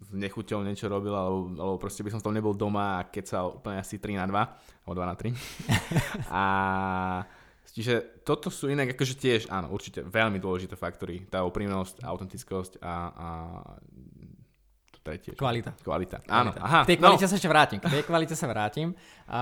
[0.02, 3.26] s nechuťou niečo robil, alebo, alebo proste by som v tom nebol doma a keď
[3.28, 4.34] sa úplne asi 3 na 2,
[4.88, 5.30] alebo 2 na 3.
[6.42, 6.44] a
[7.76, 11.28] Čiže toto sú inak akože tiež, áno, určite veľmi dôležité faktory.
[11.30, 13.28] Tá úprimnosť, autentickosť a, a
[15.04, 15.34] tretie.
[15.34, 15.74] Kvalita.
[15.82, 16.18] Kvalita.
[16.30, 16.62] Áno, Kvalita.
[16.62, 16.82] aha.
[16.86, 17.30] K tej kvalite no.
[17.30, 17.80] sa ešte vrátim.
[17.82, 18.88] K tej kvalite sa vrátim,
[19.26, 19.42] a,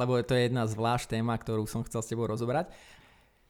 [0.00, 2.68] lebo to je jedna zvlášť téma, ktorú som chcel s tebou rozobrať.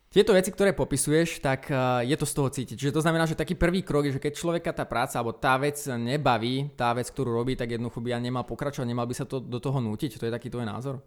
[0.07, 2.77] Tieto veci, ktoré popisuješ, tak uh, je to z toho cítiť.
[2.79, 5.59] Čiže to znamená, že taký prvý krok je, že keď človeka tá práca alebo tá
[5.61, 9.27] vec nebaví, tá vec, ktorú robí, tak jednoducho by ja nemal pokračovať, nemal by sa
[9.29, 10.17] to do toho nútiť.
[10.17, 11.03] To je taký tvoj názor?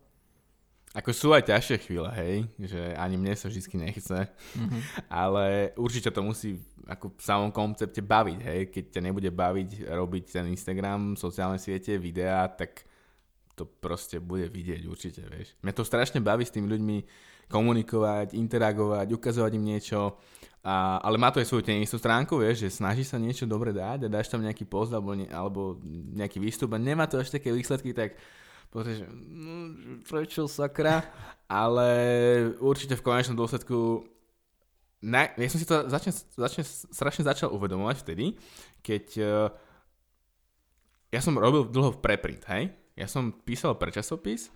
[0.90, 4.82] Ako sú aj ťažšie chvíle, hej, že ani mne sa vždy nechce, mm-hmm.
[5.06, 6.58] ale určite to musí
[6.90, 12.02] ako v samom koncepte baviť, hej, keď ťa nebude baviť robiť ten Instagram, sociálne siete,
[12.02, 12.90] videá, tak
[13.54, 15.54] to proste bude vidieť určite, vieš.
[15.62, 16.98] Mňa to strašne baví s tými ľuďmi
[17.54, 20.18] komunikovať, interagovať, ukazovať im niečo,
[20.66, 24.10] a, ale má to aj svoju tenistú stránku, vieš, že snaží sa niečo dobre dať
[24.10, 25.78] a dáš tam nejaký post alebo, ne, alebo
[26.18, 28.18] nejaký výstup a nemá to až také výsledky, tak
[28.70, 29.74] že no,
[30.06, 31.02] prečo sakra,
[31.50, 31.90] ale
[32.62, 34.06] určite v konečnom dôsledku
[35.00, 38.36] na, ja som si to začne, začne, strašne začal uvedomovať vtedy,
[38.84, 39.48] keď uh,
[41.10, 42.76] ja som robil dlho preprint, hej?
[43.00, 44.52] Ja som písal pre časopis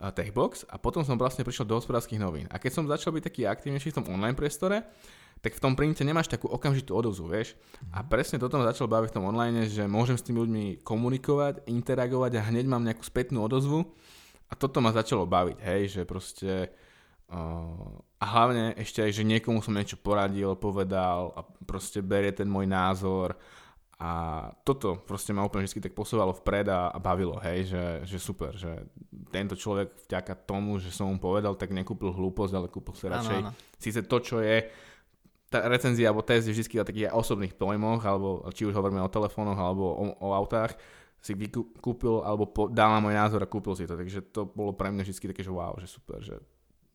[0.00, 2.48] uh, Techbox a potom som vlastne prišiel do hospodárskych novín.
[2.48, 4.80] A keď som začal byť taký aktívnejší v tom online priestore,
[5.42, 7.58] tak v tom printe nemáš takú okamžitú odozvu, vieš.
[7.90, 11.66] A presne toto ma začal baviť v tom online, že môžem s tými ľuďmi komunikovať,
[11.66, 13.82] interagovať a hneď mám nejakú spätnú odozvu.
[14.46, 16.70] A toto ma začalo baviť, hej, že proste...
[17.26, 22.46] Uh, a hlavne ešte aj, že niekomu som niečo poradil, povedal a proste berie ten
[22.46, 23.34] môj názor
[23.98, 24.10] a
[24.62, 28.52] toto proste ma úplne vždy tak posúvalo vpred a, a bavilo, hej, že, že super,
[28.52, 28.84] že
[29.30, 33.38] tento človek vďaka tomu, že som mu povedal, tak nekúpil hlúposť, ale kúpil si radšej
[33.40, 33.78] ano, ano.
[33.80, 34.68] síce to, čo je
[35.52, 39.12] tá recenzia alebo test je vždy o takých osobných pojmoch, alebo či už hovoríme o
[39.12, 40.72] telefónoch alebo o, o autách,
[41.22, 43.94] si vykúpil alebo po, dal na môj názor a kúpil si to.
[43.94, 46.40] Takže to bolo pre mňa vždy také, že wow, že super, že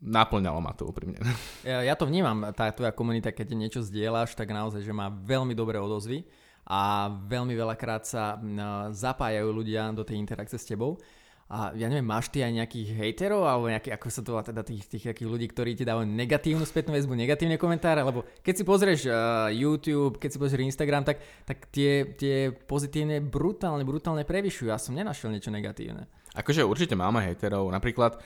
[0.02, 1.18] naplňalo ma to úprimne.
[1.68, 5.54] Ja, ja to vnímam, tá tvoja komunita, keď niečo zdieľaš, tak naozaj, že má veľmi
[5.54, 6.26] dobré odozvy
[6.68, 8.36] a veľmi veľakrát sa
[8.92, 11.00] zapájajú ľudia do tej interakcie s tebou.
[11.48, 14.68] A ja neviem, máš ty aj nejakých hejterov, alebo nejaký, ako sa to volá, teda
[14.68, 18.64] tých, tých tých ľudí, ktorí ti dávajú negatívnu spätnú väzbu, negatívne komentáre, lebo keď si
[18.68, 24.68] pozrieš uh, YouTube, keď si pozrieš Instagram, tak, tak tie, tie pozitívne brutálne, brutálne prevyšujú.
[24.68, 26.12] Ja som nenašiel niečo negatívne.
[26.36, 28.20] Akože určite máme hejterov, napríklad,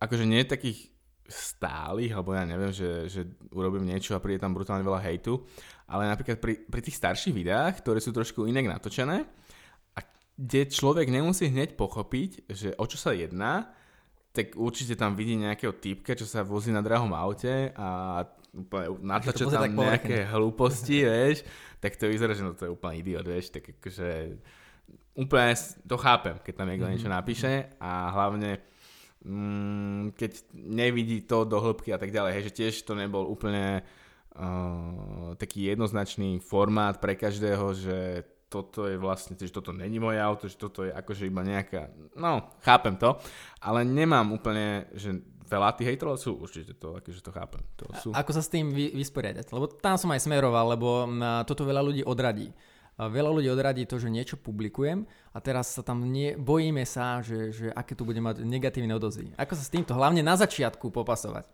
[0.00, 0.88] akože nie takých
[1.28, 5.44] stálych, alebo ja neviem, že, že urobím niečo a príde tam brutálne veľa hejtu,
[5.92, 9.28] ale napríklad pri, pri tých starších videách, ktoré sú trošku inak natočené,
[10.36, 13.72] kde človek nemusí hneď pochopiť, že o čo sa jedná,
[14.32, 18.20] tak určite tam vidí nejakého typka, čo sa vozí na drahom aute a
[18.52, 21.44] úplne natáča tam nejaké hlúposti, vieš,
[21.80, 24.40] tak to vyzerá, že no to je úplne idiot, vieš, tak akože
[25.16, 25.52] úplne
[25.84, 26.96] to chápem, keď tam niekto mm-hmm.
[26.96, 28.60] niečo napíše a hlavne
[29.24, 33.84] mm, keď nevidí to do hĺbky a tak ďalej, hej, že tiež to nebol úplne
[33.84, 37.98] uh, taký jednoznačný formát pre každého, že
[38.52, 41.88] toto je vlastne, že toto není moje auto, že toto je akože iba nejaká,
[42.20, 43.16] no, chápem to,
[43.64, 45.16] ale nemám úplne, že
[45.48, 47.64] veľa tých hejterov sú, určite to, akože to chápem.
[47.80, 48.08] To sú...
[48.12, 49.48] A, ako sa s tým vy, vysporiadať?
[49.48, 51.08] Lebo tam som aj smeroval, lebo
[51.48, 52.52] toto veľa ľudí odradí.
[53.00, 57.48] Veľa ľudí odradí to, že niečo publikujem a teraz sa tam nie, bojíme sa, že,
[57.48, 59.32] že aké tu bude mať negatívne odozvy.
[59.40, 61.48] Ako sa s týmto hlavne na začiatku popasovať?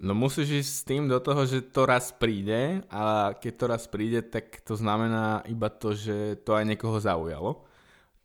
[0.00, 3.84] No musíš ísť s tým do toho, že to raz príde a keď to raz
[3.84, 7.68] príde, tak to znamená iba to, že to aj niekoho zaujalo.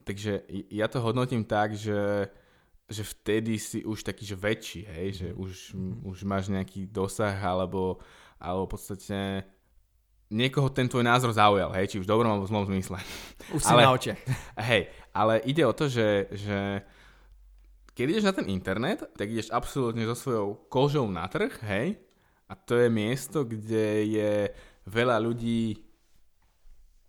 [0.07, 2.31] Takže ja to hodnotím tak, že,
[2.88, 5.75] že vtedy si už taký, že väčší, hej, že už,
[6.07, 7.99] už máš nejaký dosah alebo,
[8.39, 9.43] alebo v podstate
[10.31, 13.03] niekoho ten tvoj názor zaujal, hej, či už v dobrom alebo v zlom zmysle.
[13.51, 14.21] Už si ale, na očiach.
[14.63, 16.88] Hej, ale ide o to, že, že
[17.95, 21.95] keď ideš na ten internet, tak ideš absolútne so svojou kožou na trh, hej,
[22.45, 24.34] a to je miesto, kde je
[24.86, 25.81] veľa ľudí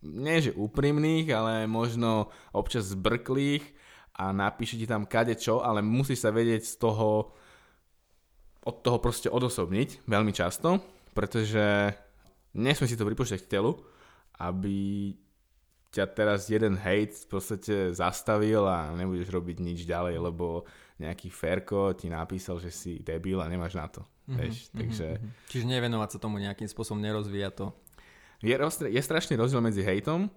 [0.06, 3.64] nie že úprimných, ale možno občas zbrklých
[4.16, 7.34] a napíše ti tam kade čo, ale musíš sa vedieť z toho
[8.66, 10.82] od toho proste odosobniť veľmi často,
[11.14, 11.94] pretože
[12.58, 13.78] nesme si to pripočítať k telu,
[14.42, 15.10] aby
[15.96, 20.68] ťa teraz jeden hate v podstate zastavil a nebudeš robiť nič ďalej, lebo
[21.00, 24.04] nejaký Ferko ti napísal, že si debil a nemáš na to.
[24.04, 25.06] Mm-hmm, vieš, takže...
[25.16, 25.32] Mm-hmm.
[25.48, 27.72] Čiže nevenovať sa tomu nejakým spôsobom, nerozvíja to.
[28.44, 28.52] Je,
[28.92, 30.28] je strašný rozdiel medzi hejtom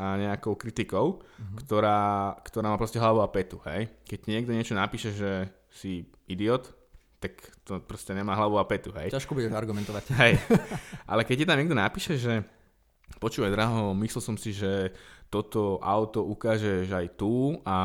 [0.00, 1.56] a nejakou kritikou, mm-hmm.
[1.64, 2.00] ktorá,
[2.48, 3.92] ktorá má proste hlavu a petu, hej.
[4.08, 6.72] Keď niekto niečo napíše, že si idiot,
[7.20, 7.36] tak
[7.68, 9.12] to proste nemá hlavu a petu, hej.
[9.12, 10.04] Ťažko budeš argumentovať.
[10.16, 10.32] Hej.
[11.10, 12.40] Ale keď ti tam niekto napíše, že
[13.18, 14.92] počúvaj, draho, myslel som si, že
[15.32, 17.78] toto auto ukážeš aj tu a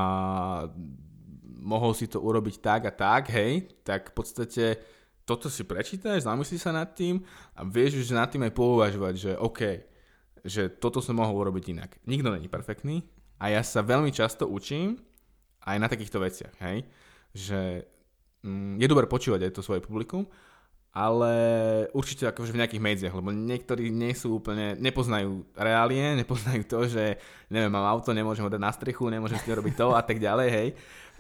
[1.64, 4.66] mohol si to urobiť tak a tak, hej, tak v podstate
[5.28, 7.20] toto si prečítaš, zamyslíš sa nad tým
[7.56, 9.62] a vieš už nad tým aj pouvažovať, že OK,
[10.48, 11.92] že toto som mohol urobiť inak.
[12.08, 13.04] Nikto není perfektný
[13.36, 14.96] a ja sa veľmi často učím
[15.68, 16.88] aj na takýchto veciach, hej,
[17.36, 17.84] že
[18.48, 20.24] mm, je dobré počúvať aj to svoje publikum,
[20.98, 21.34] ale
[21.94, 27.22] určite akože v nejakých medziach, lebo niektorí nie sú úplne, nepoznajú reálie, nepoznajú to, že
[27.54, 30.50] neviem, mám auto, nemôžem ho dať na strechu, nemôžem si robiť to a tak ďalej,
[30.50, 30.70] hej.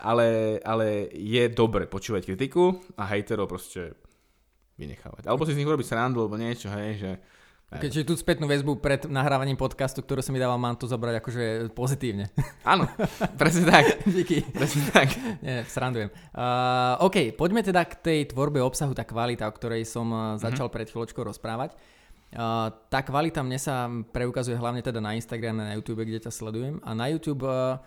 [0.01, 3.93] Ale, ale je dobre počúvať kritiku a hejterov proste
[4.77, 5.29] vynechávať.
[5.29, 7.11] Alebo si z nich urobiť srandu, alebo niečo, hej, že
[7.67, 11.43] Keďže tú spätnú väzbu pred nahrávaním podcastu, ktorú som mi dával, mám to zobrať akože
[11.75, 12.31] pozitívne.
[12.63, 12.87] Áno,
[13.35, 13.83] presne tak.
[14.07, 14.39] Díky.
[14.55, 15.11] Presne tak.
[15.43, 16.07] Nie, srandujem.
[16.31, 20.71] Uh, OK, poďme teda k tej tvorbe obsahu, tá kvalita, o ktorej som uh, začal
[20.71, 20.75] mm-hmm.
[20.79, 21.75] pred chvíľočkou rozprávať.
[22.31, 26.79] Uh, tá kvalita mne sa preukazuje hlavne teda na Instagrame, na YouTube, kde ťa sledujem.
[26.87, 27.83] A na YouTube uh,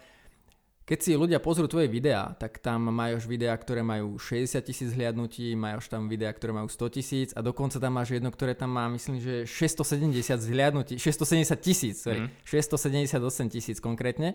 [0.90, 5.54] keď si ľudia pozrú tvoje videá, tak tam máš videá, ktoré majú 60 tisíc hliadnutí,
[5.54, 8.90] máš tam videá, ktoré majú 100 tisíc a dokonca tam máš jedno, ktoré tam má,
[8.90, 12.42] myslím, že 670 zhliadnutí, 670 tisíc, sorry, mm.
[12.42, 14.34] 678 tisíc konkrétne.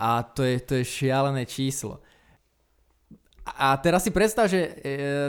[0.00, 2.00] A to je, to je šialené číslo.
[3.44, 4.70] A teraz si predstav, že e,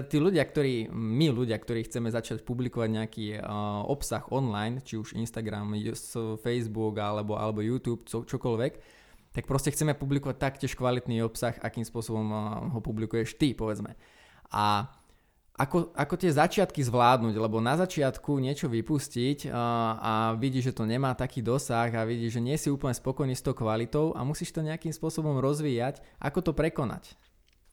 [0.07, 3.39] tí ľudia, ktorí, my ľudia, ktorí chceme začať publikovať nejaký e,
[3.91, 5.75] obsah online, či už Instagram,
[6.39, 8.94] Facebook alebo, alebo YouTube, čo, čokoľvek,
[9.35, 12.39] tak proste chceme publikovať taktiež kvalitný obsah, akým spôsobom eh,
[12.71, 13.99] ho publikuješ ty, povedzme.
[14.55, 14.87] A
[15.55, 19.61] ako, ako tie začiatky zvládnuť, lebo na začiatku niečo vypustiť a, eh,
[19.99, 23.43] a vidíš, že to nemá taký dosah a vidíš, že nie si úplne spokojný s
[23.43, 27.19] tou kvalitou a musíš to nejakým spôsobom rozvíjať, ako to prekonať.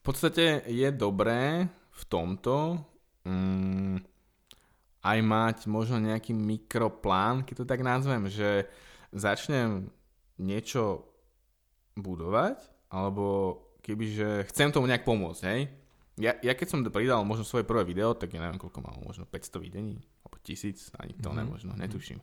[0.03, 2.83] V podstate je dobré v tomto
[3.23, 4.03] mm,
[4.99, 8.67] aj mať možno nejaký mikroplán, keď to tak nazvem, že
[9.15, 9.87] začnem
[10.39, 11.12] niečo
[11.97, 12.57] budovať,
[12.89, 15.61] alebo kebyže chcem tomu nejak pomôcť, hej.
[16.13, 19.25] Ja, ja keď som pridal možno svoje prvé video, tak ja neviem, koľko malo, možno
[19.25, 21.37] 500 videní, alebo 1000, ani to mm-hmm.
[21.41, 22.21] nemožno, netuším.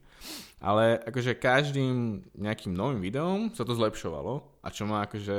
[0.62, 5.38] Ale akože každým nejakým novým videom sa to zlepšovalo a čo má akože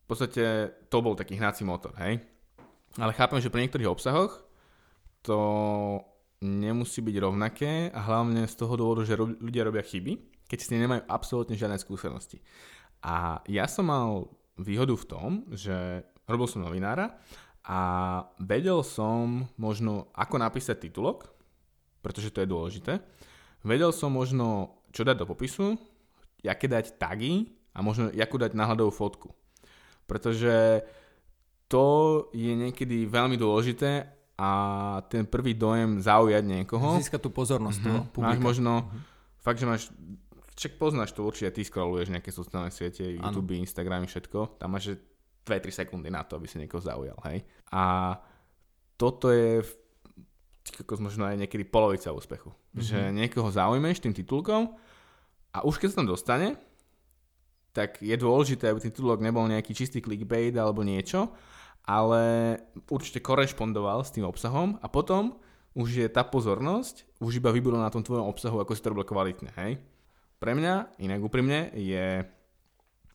[0.00, 2.22] v podstate to bol taký hnací motor, hej.
[2.98, 4.46] Ale chápem, že pri niektorých obsahoch
[5.22, 5.38] to
[6.40, 10.82] nemusí byť rovnaké a hlavne z toho dôvodu, že ľudia robia chyby, keď s tým
[10.82, 12.40] nemajú absolútne žiadne skúsenosti.
[13.00, 14.28] A ja som mal
[14.60, 17.16] výhodu v tom, že robil som novinára
[17.64, 17.80] a
[18.40, 21.32] vedel som možno, ako napísať titulok,
[22.04, 22.92] pretože to je dôležité.
[23.64, 25.76] Vedel som možno, čo dať do popisu,
[26.40, 29.28] aké dať tagy a možno, akú dať náhľadovú fotku.
[30.08, 30.84] Pretože
[31.70, 31.84] to
[32.34, 34.08] je niekedy veľmi dôležité
[34.40, 34.50] a
[35.12, 36.96] ten prvý dojem zaujať niekoho.
[36.96, 37.92] Získa tú pozornosť mm-hmm.
[37.92, 38.40] toho publika.
[38.40, 39.00] Máš možno, mm-hmm.
[39.44, 39.82] fakt, že máš
[40.56, 43.62] však poznáš to určite, ty scrolluješ nejaké sociálne siete, YouTube, ano.
[43.64, 44.98] Instagram, všetko, tam máš
[45.46, 47.42] 2-3 sekundy na to, aby si niekoho zaujal, hej.
[47.72, 48.14] A
[49.00, 49.64] toto je
[50.60, 52.52] ako možno aj niekedy polovica úspechu.
[52.52, 52.84] Mm-hmm.
[52.84, 54.76] Že niekoho zaujmeš tým titulkom
[55.50, 56.54] a už keď sa tam dostane,
[57.74, 61.30] tak je dôležité, aby ten titulok nebol nejaký čistý clickbait alebo niečo,
[61.86, 62.54] ale
[62.90, 65.38] určite korešpondoval s tým obsahom a potom
[65.74, 69.06] už je tá pozornosť už iba vybudovaná na tom tvojom obsahu, ako si to robil
[69.06, 69.78] kvalitne, hej?
[70.40, 72.24] Pre mňa, inak úprimne, je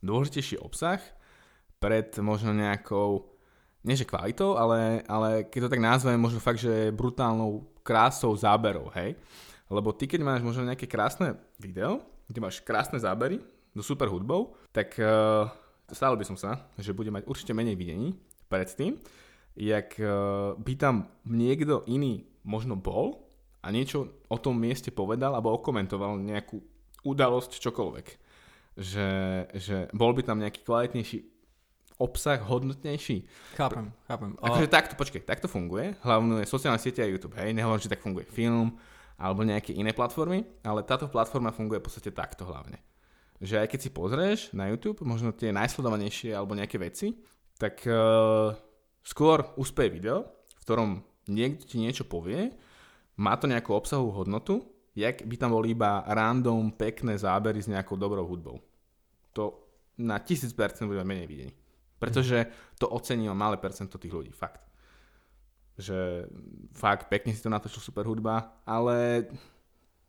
[0.05, 1.01] dôležitejší obsah
[1.81, 3.25] pred možno nejakou,
[3.81, 8.93] nie že kvalitou, ale, ale keď to tak nazvem, možno fakt, že brutálnou krásou záberov,
[8.93, 9.17] hej.
[9.73, 13.41] Lebo ty, keď máš možno nejaké krásne video, kde máš krásne zábery
[13.73, 15.49] so super hudbou, tak uh,
[15.89, 18.13] stále by som sa, že bude mať určite menej videní
[18.53, 19.01] predtým,
[19.57, 23.25] jak uh, by tam niekto iný možno bol
[23.65, 26.74] a niečo o tom mieste povedal alebo okomentoval nejakú
[27.05, 28.07] udalosť, čokoľvek.
[28.75, 29.09] Že,
[29.55, 31.17] že bol by tam nejaký kvalitnejší
[31.95, 33.23] obsah, hodnotnejší.
[33.55, 34.35] Chápem, chápem.
[34.43, 35.95] Akože takto, počkej, takto funguje.
[36.03, 37.55] Hlavne sociálne siete a YouTube, hej.
[37.55, 38.75] Nehovorím, že tak funguje film
[39.15, 42.83] alebo nejaké iné platformy, ale táto platforma funguje v podstate takto hlavne.
[43.39, 47.15] Že aj keď si pozrieš na YouTube, možno tie najsledovanejšie alebo nejaké veci,
[47.55, 48.51] tak uh,
[48.99, 50.27] skôr úspeje video,
[50.59, 50.89] v ktorom
[51.31, 52.51] niekto ti niečo povie,
[53.15, 57.99] má to nejakú obsahovú hodnotu jak by tam boli iba random pekné zábery s nejakou
[57.99, 58.63] dobrou hudbou.
[59.35, 59.59] To
[59.99, 60.55] na 1000%
[60.87, 61.53] bude menej videní.
[61.99, 62.47] Pretože
[62.79, 64.63] to ocení malé percento tých ľudí, fakt.
[65.75, 66.27] Že
[66.75, 69.27] fakt pekne si to natočil super hudba, ale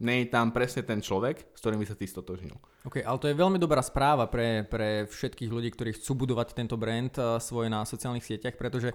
[0.03, 2.55] nie je tam presne ten človek, s ktorým by sa ty stotožnil.
[2.85, 6.77] OK, ale to je veľmi dobrá správa pre, pre všetkých ľudí, ktorí chcú budovať tento
[6.77, 8.93] brand uh, svoj na sociálnych sieťach, pretože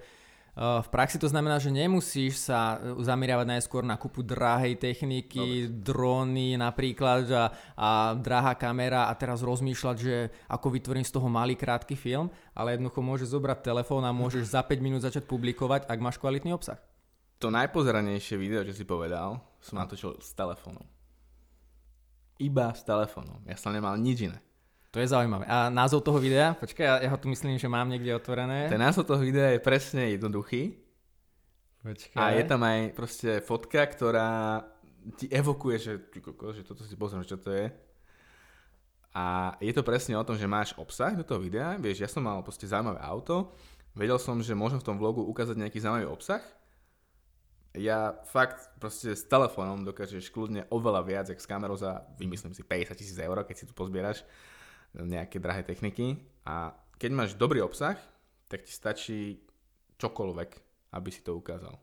[0.58, 5.80] v praxi to znamená, že nemusíš sa zameriavať najskôr na kúpu drahej techniky, Dobre.
[5.80, 7.46] dróny napríklad a,
[7.80, 12.76] a drahá kamera a teraz rozmýšľať, že ako vytvorím z toho malý krátky film, ale
[12.76, 16.80] jednoducho môžeš zobrať telefón a môžeš za 5 minút začať publikovať, ak máš kvalitný obsah.
[17.40, 20.84] To najpozeranejšie video, čo si povedal, som natočil s telefónom.
[22.44, 23.40] Iba s telefónom.
[23.48, 24.38] Ja som nemal nič iné.
[24.92, 25.48] To je zaujímavé.
[25.48, 26.52] A názov toho videa?
[26.60, 28.68] Počkaj, ja, ja ho tu myslím, že mám niekde otvorené.
[28.68, 30.76] Ten názov toho videa je presne jednoduchý.
[31.80, 32.20] Počkaj.
[32.20, 34.62] A je tam aj proste fotka, ktorá
[35.16, 35.94] ti evokuje, že,
[36.54, 37.72] že toto si pozriem, čo to je.
[39.16, 41.80] A je to presne o tom, že máš obsah do toho videa.
[41.80, 43.56] Vieš, ja som mal proste zaujímavé auto.
[43.96, 46.44] Vedel som, že môžem v tom vlogu ukázať nejaký zaujímavý obsah
[47.72, 52.68] ja fakt proste s telefónom dokážeš kľudne oveľa viac, jak s kamerou za, vymyslím si,
[52.68, 54.28] 50 tisíc eur, keď si tu pozbieraš
[54.96, 56.20] nejaké drahé techniky.
[56.44, 57.96] A keď máš dobrý obsah,
[58.52, 59.20] tak ti stačí
[59.98, 60.50] čokoľvek,
[60.92, 61.80] aby si to ukázal.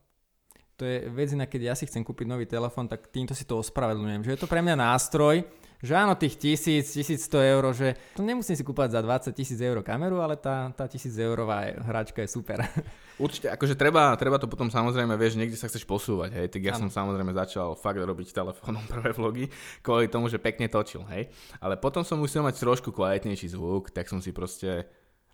[0.78, 4.22] To je vec, keď ja si chcem kúpiť nový telefón, tak týmto si to ospravedlňujem.
[4.22, 5.42] Že je to pre mňa nástroj,
[5.78, 7.88] že áno, tých 1000, 1100 eur, že
[8.18, 12.18] to nemusím si kúpať za 20 tisíc eur kameru, ale tá, tá 1000 eurová hračka
[12.26, 12.66] je super.
[13.22, 16.74] Určite, akože treba, treba to potom samozrejme, vieš, niekde sa chceš posúvať, hej, tak ja
[16.74, 16.86] ano.
[16.86, 19.44] som samozrejme začal fakt robiť telefónom prvé vlogy,
[19.78, 21.30] kvôli tomu, že pekne točil, hej.
[21.62, 24.82] Ale potom som musel mať trošku kvalitnejší zvuk, tak som si proste,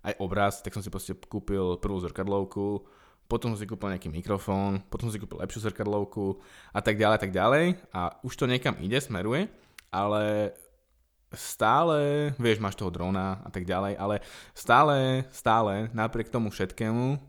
[0.05, 2.85] aj obraz, tak som si proste kúpil prvú zrkadlovku,
[3.25, 6.37] potom som si kúpil nejaký mikrofón, potom som si kúpil lepšiu zrkadlovku
[6.69, 9.49] a tak ďalej, tak ďalej a už to niekam ide, smeruje
[9.91, 10.55] ale
[11.35, 14.15] stále, vieš, máš toho drona a tak ďalej, ale
[14.55, 17.19] stále, stále, napriek tomu všetkému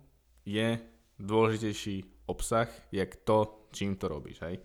[0.46, 0.78] je
[1.18, 4.62] dôležitejší obsah, jak to, čím to robíš, hej?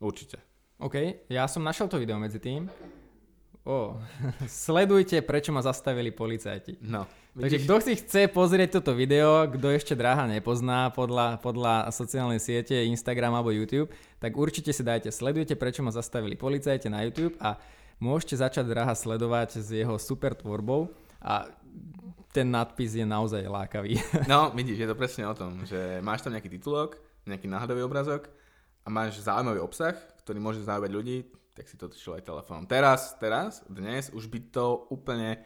[0.00, 0.40] Určite.
[0.76, 2.68] OK, ja som našiel to video medzi tým.
[3.64, 3.96] O,
[4.46, 6.80] sledujte, prečo ma zastavili policajti.
[6.84, 7.08] No.
[7.36, 12.72] Takže kto si chce pozrieť toto video, kto ešte dráha nepozná podľa, podľa sociálnej siete,
[12.88, 17.60] Instagram alebo YouTube, tak určite si dajte sledujte, prečo ma zastavili policajte na YouTube a
[18.00, 20.88] môžete začať dráha sledovať s jeho super tvorbou
[21.20, 21.52] a
[22.32, 24.00] ten nadpis je naozaj lákavý.
[24.32, 26.96] No, vidíš, je to presne o tom, že máš tam nejaký titulok,
[27.28, 28.32] nejaký náhľadový obrazok
[28.84, 29.92] a máš zaujímavý obsah,
[30.24, 32.64] ktorý môže zaujať ľudí, tak si to točil aj telefónom.
[32.64, 35.40] Teraz, teraz, dnes už by to úplne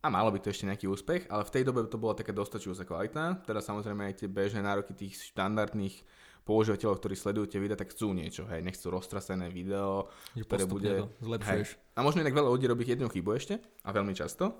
[0.00, 2.88] a malo by to ešte nejaký úspech, ale v tej dobe to bola taká dostačujúca
[2.88, 3.44] kvalita.
[3.44, 6.00] Teda samozrejme aj tie bežné nároky tých štandardných
[6.48, 11.12] používateľov, ktorí sledujú tie videá, tak chcú niečo, hej, nechcú roztrasené video, Je ktoré bude...
[11.20, 11.68] zlepšuješ.
[11.76, 11.94] Hej.
[11.94, 14.56] A možno inak veľa ľudí robí jednu chybu ešte, a veľmi často.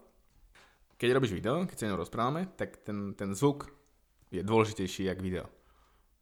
[1.01, 3.73] Keď robíš video, keď sa ňom rozprávame, tak ten, ten zvuk
[4.29, 5.49] je dôležitejší jak video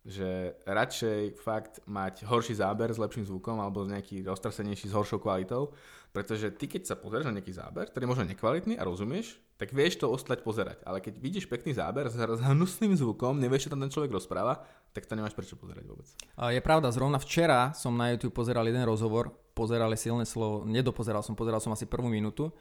[0.07, 5.75] že radšej fakt mať horší záber s lepším zvukom alebo nejaký roztrasenejší s horšou kvalitou,
[6.15, 9.75] pretože ty keď sa pozrieš na nejaký záber, ktorý je možno nekvalitný a rozumieš, tak
[9.75, 10.79] vieš to ostať pozerať.
[10.87, 14.63] Ale keď vidíš pekný záber s, hnusným zvukom, nevieš, čo tam ten človek rozpráva,
[14.95, 16.07] tak to nemáš prečo pozerať vôbec.
[16.55, 21.35] Je pravda, zrovna včera som na YouTube pozeral jeden rozhovor, pozeral silné slovo, nedopozeral som,
[21.35, 22.55] pozeral som asi prvú minútu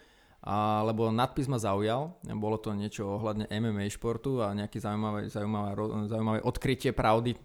[0.48, 5.76] a, lebo nadpis ma zaujal, bolo to niečo ohľadne MMA športu a nejaké zaujímavé, zaujímavé,
[6.08, 7.36] zaujímavé odkrytie pravdy,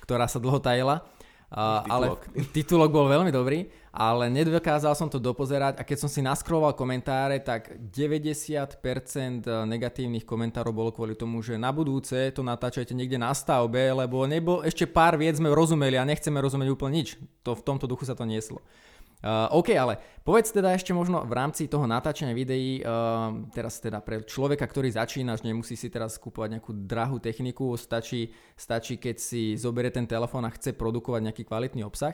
[0.00, 1.04] ktorá sa dlho tajila.
[1.46, 2.06] Uh, ale
[2.56, 7.38] titulok bol veľmi dobrý, ale nedokázal som to dopozerať a keď som si naskroval komentáre,
[7.38, 8.82] tak 90%
[9.46, 14.64] negatívnych komentárov bolo kvôli tomu, že na budúce to natáčajte niekde na stavbe, lebo nebo
[14.66, 17.20] ešte pár vied sme rozumeli a nechceme rozumieť úplne nič.
[17.46, 18.58] To v tomto duchu sa to nieslo.
[19.24, 24.04] Uh, OK, ale povedz teda ešte možno v rámci toho natáčania videí, uh, teraz teda
[24.04, 28.28] pre človeka, ktorý začína, že nemusí si teraz kúpovať nejakú drahú techniku, stačí,
[28.60, 32.12] stačí keď si zoberie ten telefón a chce produkovať nejaký kvalitný obsah.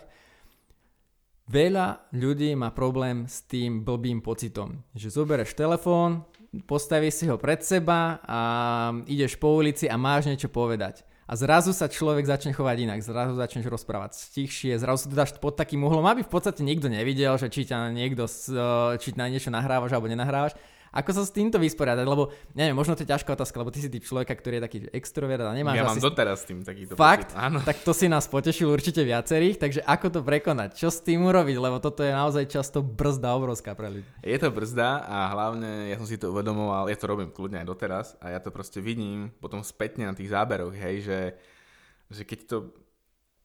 [1.51, 6.23] Veľa ľudí má problém s tým blbým pocitom, že zobereš telefón,
[6.71, 8.41] postavíš si ho pred seba a
[9.11, 13.33] ideš po ulici a máš niečo povedať a zrazu sa človek začne chovať inak, zrazu
[13.41, 17.41] začneš rozprávať stichšie, zrazu sa to dáš pod takým uhlom, aby v podstate nikto nevidel,
[17.41, 18.29] že či ťa niekto,
[19.01, 20.53] či na niečo nahrávaš alebo nenahrávaš.
[20.93, 22.05] Ako sa s týmto vysporiadať?
[22.05, 24.79] Lebo, neviem, možno to je ťažká otázka, lebo ty si typ človeka, ktorý je taký
[24.93, 26.05] extrovert a nemáš Ja mám asi...
[26.05, 27.33] doteraz s tým takýto Fakt?
[27.33, 27.41] pocit.
[27.41, 27.65] Áno.
[27.65, 30.77] Tak to si nás potešil určite viacerých, takže ako to prekonať?
[30.77, 31.57] Čo s tým urobiť?
[31.57, 34.09] Lebo toto je naozaj často brzda obrovská pre ľudí.
[34.21, 37.67] Je to brzda a hlavne ja som si to uvedomoval, ja to robím kľudne aj
[37.73, 41.21] doteraz a ja to proste vidím potom spätne na tých záberoch, hej, že,
[42.13, 42.57] že keď to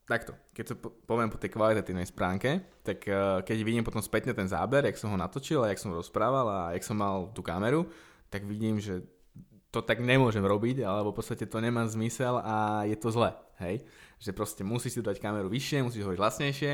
[0.07, 4.31] takto, keď to po- poviem po tej kvalitatívnej stránke, tak uh, keď vidím potom spätne
[4.31, 7.43] ten záber, jak som ho natočil a jak som rozprával a jak som mal tú
[7.43, 7.85] kameru,
[8.31, 9.03] tak vidím, že
[9.67, 13.83] to tak nemôžem robiť, alebo v podstate to nemá zmysel a je to zle, hej?
[14.17, 16.71] Že proste musíš si dať kameru vyššie, musíš hovoriť hlasnejšie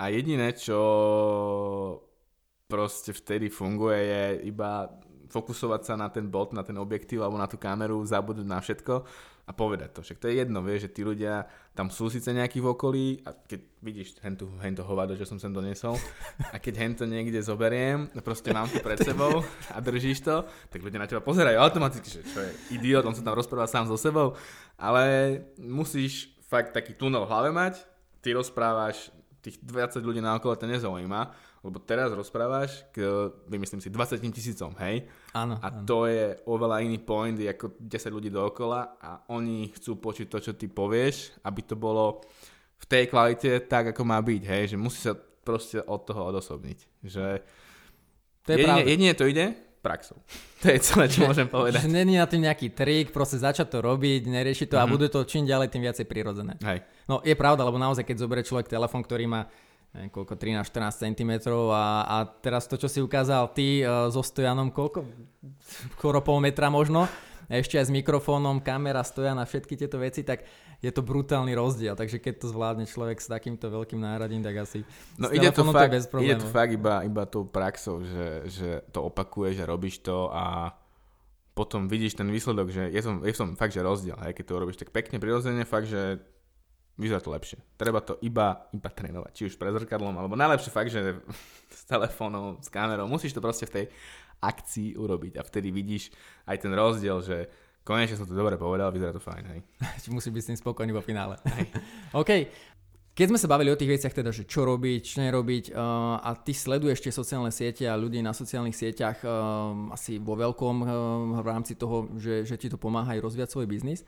[0.00, 0.80] a jediné, čo
[2.64, 4.88] proste vtedy funguje, je iba
[5.30, 8.94] fokusovať sa na ten bod, na ten objektív alebo na tú kameru, zabudnúť na všetko
[9.46, 10.00] a povedať to.
[10.06, 11.42] Však to je jedno, vieš, že tí ľudia
[11.74, 15.50] tam sú síce nejakí v okolí a keď vidíš hentu, hento hovado, že som sem
[15.50, 15.98] donesol
[16.54, 19.42] a keď hento niekde zoberiem, proste mám to pred sebou
[19.74, 23.26] a držíš to, tak ľudia na teba pozerajú automaticky, že čo je idiot, on sa
[23.26, 24.38] tam rozpráva sám so sebou,
[24.78, 25.02] ale
[25.58, 27.82] musíš fakt taký tunel v hlave mať,
[28.22, 29.10] ty rozprávaš,
[29.40, 33.04] tých 20 ľudí na okolo to nezaujíma, lebo teraz rozprávaš k,
[33.44, 35.04] vymyslím si, 20 tisícom, hej?
[35.32, 35.60] Áno.
[35.60, 35.84] A áno.
[35.84, 40.52] to je oveľa iný point, ako 10 ľudí dookola a oni chcú počuť to, čo
[40.56, 42.24] ty povieš, aby to bolo
[42.80, 44.62] v tej kvalite tak, ako má byť, hej?
[44.72, 46.78] Že musí sa proste od toho odosobniť.
[47.04, 47.24] Že
[48.44, 49.46] To je jedine, jedine to ide
[49.80, 50.16] praxou.
[50.60, 51.82] To je celé, čo môžem Že povedať.
[52.00, 54.92] není na tým nejaký trik, proste začať to robiť, neriešiť to a Mhm.
[54.92, 56.56] bude to čím ďalej, tým viacej prirodzené.
[56.60, 56.84] Hej.
[57.04, 59.48] No je pravda, lebo naozaj, keď zoberie človek telefón, ktorý má
[59.94, 61.32] neviem, koľko, 13-14 cm
[61.74, 65.02] a, a teraz to, čo si ukázal ty uh, so stojanom, koľko?
[65.98, 67.10] Skoro pol metra možno,
[67.50, 70.46] ešte aj s mikrofónom, kamera, stoja na všetky tieto veci, tak
[70.78, 71.98] je to brutálny rozdiel.
[71.98, 74.86] Takže keď to zvládne človek s takýmto veľkým náradím, tak asi
[75.18, 76.40] No ide to, fakt, je bez ide problémov.
[76.40, 80.72] to fakt iba, iba tou praxou, že, že to opakuješ a robíš to a
[81.52, 84.54] potom vidíš ten výsledok, že je, som, je som fakt, že rozdiel, hej, keď to
[84.56, 86.22] robíš tak pekne, prirodzene, fakt, že
[86.96, 87.58] vyzerá to lepšie.
[87.76, 91.18] Treba to iba, iba trénovať, či už pre zrkadlom, alebo najlepšie fakt, že
[91.80, 93.86] s telefónom, s kamerou, musíš to proste v tej
[94.40, 96.08] akcii urobiť a vtedy vidíš
[96.48, 97.36] aj ten rozdiel, že
[97.84, 99.60] konečne som to dobre povedal, vyzerá to fajn, hej.
[100.16, 101.36] Musí byť s tým spokojný vo finále.
[102.20, 102.30] OK.
[103.10, 106.30] Keď sme sa bavili o tých veciach, teda, že čo robiť, čo nerobiť uh, a
[106.40, 110.88] ty sleduješ tie sociálne siete a ľudí na sociálnych sieťach uh, asi vo veľkom uh,
[111.42, 114.06] v rámci toho, že, že ti to pomáha aj rozvíjať svoj biznis.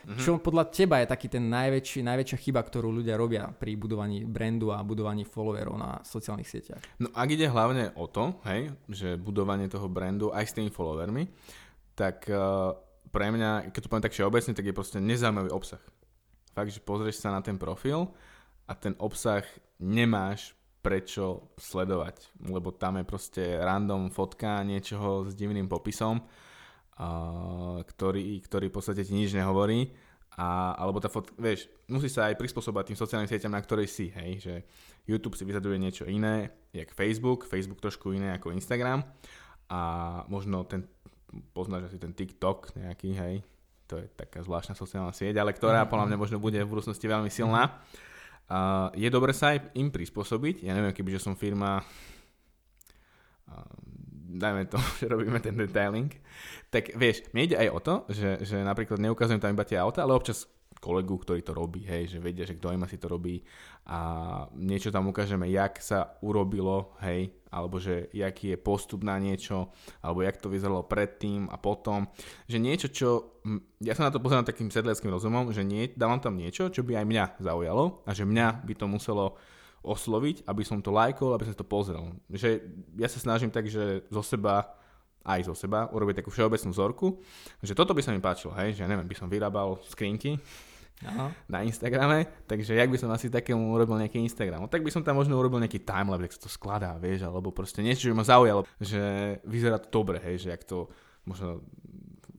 [0.00, 0.20] Mm-hmm.
[0.20, 4.72] Čo podľa teba je taký ten najväčší, najväčšia chyba, ktorú ľudia robia pri budovaní brandu
[4.72, 6.82] a budovaní followerov na sociálnych sieťach?
[7.02, 11.28] No ak ide hlavne o to, hej, že budovanie toho brandu aj s tými followermi,
[11.92, 12.72] tak uh,
[13.12, 15.82] pre mňa, keď to poviem tak všeobecne, tak je proste nezaujímavý obsah.
[16.56, 18.08] Fakt, že pozrieš sa na ten profil
[18.64, 19.44] a ten obsah
[19.78, 26.24] nemáš prečo sledovať, lebo tam je proste random fotka niečoho s divným popisom,
[27.86, 29.88] ktorý, ktorý v podstate ti nič nehovorí.
[30.40, 34.14] A, alebo tá fotka, vieš, musí sa aj prispôsobať tým sociálnym sieťam, na ktorej si,
[34.14, 34.54] hej, že
[35.04, 39.02] YouTube si vyžaduje niečo iné, jak Facebook, Facebook trošku iné ako Instagram
[39.66, 39.80] a
[40.30, 40.86] možno ten,
[41.50, 43.34] poznáš asi ten TikTok nejaký, hej,
[43.90, 47.28] to je taká zvláštna sociálna sieť, ale ktorá podľa mňa možno bude v budúcnosti veľmi
[47.28, 47.82] silná.
[48.46, 53.62] Uh, je dobre sa aj im prispôsobiť, ja neviem, kebyže som firma, uh,
[54.38, 56.12] dajme to, že robíme ten detailing,
[56.70, 60.06] tak vieš, mne ide aj o to, že, že napríklad neukazujem tam iba tie auta,
[60.06, 60.46] ale občas
[60.80, 63.44] kolegu, ktorý to robí, hej, že vedia, že kto ima si to robí
[63.84, 63.98] a
[64.56, 69.68] niečo tam ukážeme, jak sa urobilo, hej, alebo že jaký je postup na niečo,
[70.00, 72.08] alebo jak to vyzeralo predtým a potom,
[72.48, 73.08] že niečo, čo,
[73.84, 77.04] ja sa na to pozerám takým sedleckým rozumom, že nie, dávam tam niečo, čo by
[77.04, 79.36] aj mňa zaujalo a že mňa by to muselo
[79.80, 82.12] osloviť, aby som to lajkol, aby som to pozrel.
[82.28, 82.60] Že
[83.00, 84.76] ja sa snažím tak, že zo seba
[85.20, 87.20] aj zo seba, urobiť takú všeobecnú vzorku,
[87.60, 90.40] že toto by sa mi páčilo, hej, že ja neviem, by som vyrábal skrinky
[91.04, 91.32] Aha.
[91.44, 94.64] na Instagrame, takže jak by som asi takému urobil nejaký Instagram.
[94.64, 97.52] No, tak by som tam možno urobil nejaký timelapse, jak sa to skladá, vieš, alebo
[97.52, 99.00] proste niečo, čo by ma zaujalo, že
[99.44, 100.88] vyzerá to dobre, hej, že jak to
[101.28, 101.60] možno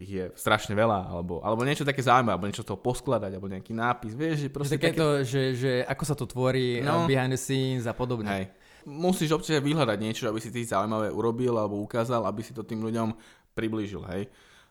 [0.02, 3.46] ich je strašne veľa, alebo, alebo niečo také zaujímavé, alebo niečo z toho poskladať, alebo
[3.48, 7.06] nejaký nápis, vieš, že proste Proste takéto, že, že ako sa to tvorí No.
[7.06, 7.08] no.
[7.08, 8.26] behind the scenes a podobne.
[8.28, 8.46] Hej.
[8.84, 12.82] Musíš občas vyhľadať niečo, aby si ty zaujímavé urobil alebo ukázal, aby si to tým
[12.82, 13.14] ľuďom
[13.52, 14.26] priblížil, hej.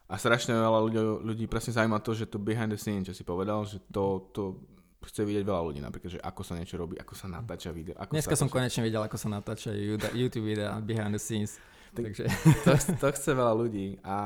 [0.04, 3.22] A strašne veľa ľudí, ľudí presne zaujíma to, že to behind the scene, čo si
[3.22, 4.58] povedal, že to, to
[5.00, 7.94] chce vidieť veľa ľudí, napríklad, že ako sa niečo robí, ako sa natáča video.
[7.94, 11.62] Ako Dneska sa som konečne videl, ako sa natáčajú Juda- YouTube videa behind the scenes.
[11.90, 12.24] Tak- Takže
[12.62, 14.16] to, to chce veľa ľudí a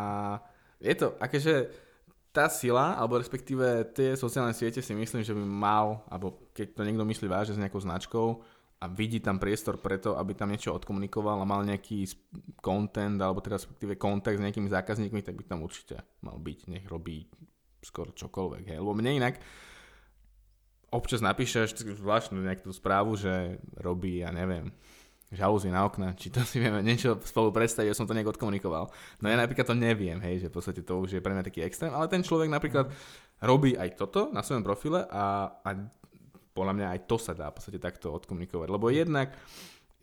[0.81, 1.55] je to, akože
[2.35, 6.83] tá sila, alebo respektíve tie sociálne siete si myslím, že by mal, alebo keď to
[6.83, 8.43] niekto myslí vážne s nejakou značkou
[8.83, 12.11] a vidí tam priestor preto, aby tam niečo odkomunikoval a mal nejaký
[12.59, 16.85] content, alebo teda respektíve kontakt s nejakými zákazníkmi, tak by tam určite mal byť, nech
[16.91, 17.31] robí
[17.79, 18.79] skoro čokoľvek, hej.
[18.83, 19.39] Lebo mne inak
[20.91, 24.75] občas napíšeš zvláštnu nejakú správu, že robí, ja neviem,
[25.35, 28.89] žalúzy na okna, či to si vieme niečo spolu predstaviť, že som to nejak odkomunikoval.
[29.21, 31.67] No ja napríklad to neviem, hej, že v podstate to už je pre mňa taký
[31.67, 32.89] extrém, ale ten človek napríklad
[33.43, 35.71] robí aj toto na svojom profile a, a
[36.55, 38.69] podľa mňa aj to sa dá v podstate takto odkomunikovať.
[38.71, 39.35] Lebo jednak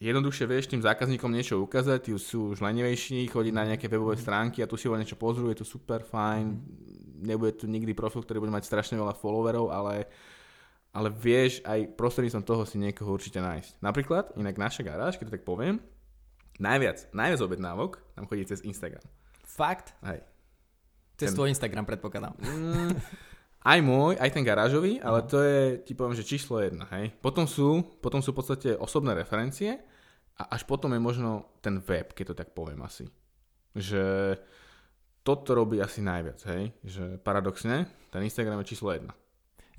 [0.02, 4.60] jednoduchšie vieš tým zákazníkom niečo ukázať, tí sú už lenivejší, chodí na nejaké webové stránky
[4.60, 6.58] a tu si ho niečo pozrú, je to super fajn,
[7.22, 10.10] nebude tu nikdy profil, ktorý bude mať strašne veľa followerov, ale,
[10.92, 13.80] ale vieš aj prostredníctvom toho si niekoho určite nájsť.
[13.80, 15.80] Napríklad, inak naša garáž, keď to tak poviem,
[16.60, 19.04] najviac, najviac objednávok nám chodí cez Instagram.
[19.48, 19.96] Fakt?
[20.04, 20.24] Hej.
[21.16, 22.36] Cez Ten- tvoj Instagram predpokladám.
[22.44, 22.92] Mm,
[23.62, 27.16] aj môj, aj ten garážový, ale to je, ti poviem, že číslo jedna, hej.
[27.24, 29.80] Potom sú, potom sú v podstate osobné referencie
[30.36, 33.08] a až potom je možno ten web, keď to tak poviem asi.
[33.78, 34.36] Že
[35.22, 36.74] toto robí asi najviac, hej.
[36.84, 39.14] Že paradoxne, ten Instagram je číslo jedna.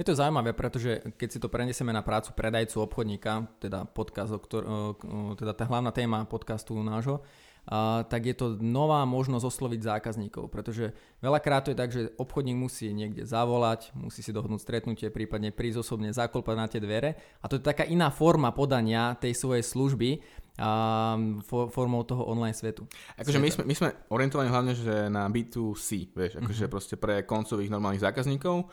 [0.02, 4.98] Je to zaujímavé, pretože keď si to prenesieme na prácu predajcu obchodníka, teda podcast, ktor-
[5.38, 7.22] teda tá hlavná téma podcastu nášho,
[7.70, 10.90] a, tak je to nová možnosť osloviť zákazníkov, pretože
[11.22, 15.86] veľakrát to je tak, že obchodník musí niekde zavolať, musí si dohodnúť stretnutie, prípadne prísť
[15.86, 20.18] osobne, zaklopať na tie dvere a to je taká iná forma podania tej svojej služby
[20.58, 21.14] a,
[21.46, 22.90] for, formou toho online svetu.
[23.14, 26.72] Akože my sme, my sme orientovaní hlavne že na B2C, vieš, akože Mhm.
[26.74, 28.66] proste pre koncových normálnych zákazníkov.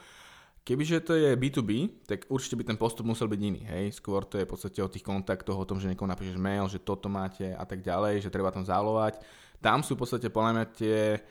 [0.70, 3.90] Kebyže to je B2B, tak určite by ten postup musel byť iný, hej.
[3.90, 6.78] Skôr to je v podstate o tých kontaktoch, o tom, že niekomu napíšeš mail, že
[6.78, 9.18] toto máte a tak ďalej, že treba tam zálovať.
[9.66, 11.26] Tam sú v podstate podľa mňa tie,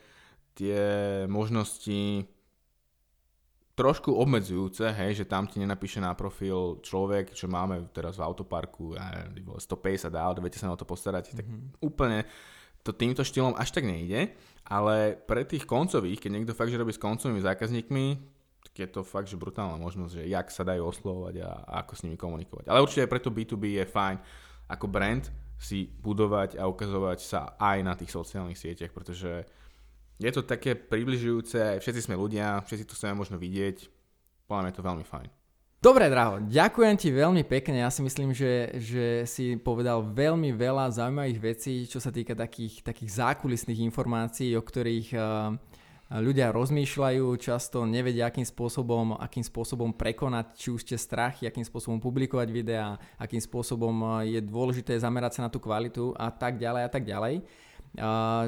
[0.59, 0.79] tie
[1.31, 2.27] možnosti
[3.79, 8.99] trošku obmedzujúce, hej, že tam ti nenapíše na profil človek, čo máme teraz v autoparku,
[8.99, 11.47] ja neviem, vole, 150 aut, viete sa na to postarať, tak
[11.79, 12.27] úplne
[12.83, 14.35] to týmto štýlom až tak nejde,
[14.67, 18.35] ale pre tých koncových, keď niekto fakt, že robí s koncovými zákazníkmi,
[18.75, 22.03] je to fakt, že brutálna možnosť, že jak sa dajú oslovovať a, a ako s
[22.07, 22.71] nimi komunikovať.
[22.71, 24.17] Ale určite aj preto B2B je fajn
[24.69, 25.25] ako brand
[25.59, 29.43] si budovať a ukazovať sa aj na tých sociálnych sieťach, pretože
[30.21, 33.91] je to také približujúce, všetci sme ľudia, všetci to chceme možno vidieť,
[34.47, 35.29] podľa je to veľmi fajn.
[35.79, 37.87] Dobre, Draho, ďakujem ti veľmi pekne.
[37.87, 42.83] Ja si myslím, že, že si povedal veľmi veľa zaujímavých vecí, čo sa týka takých,
[42.83, 45.55] takých zákulisných informácií, o ktorých uh,
[46.09, 52.01] ľudia rozmýšľajú, často nevedia, akým spôsobom, akým spôsobom prekonať či už tie strachy, akým spôsobom
[52.01, 56.89] publikovať videá, akým spôsobom je dôležité zamerať sa na tú kvalitu a tak ďalej a
[56.89, 57.35] tak ďalej.
[58.01, 58.45] Uh,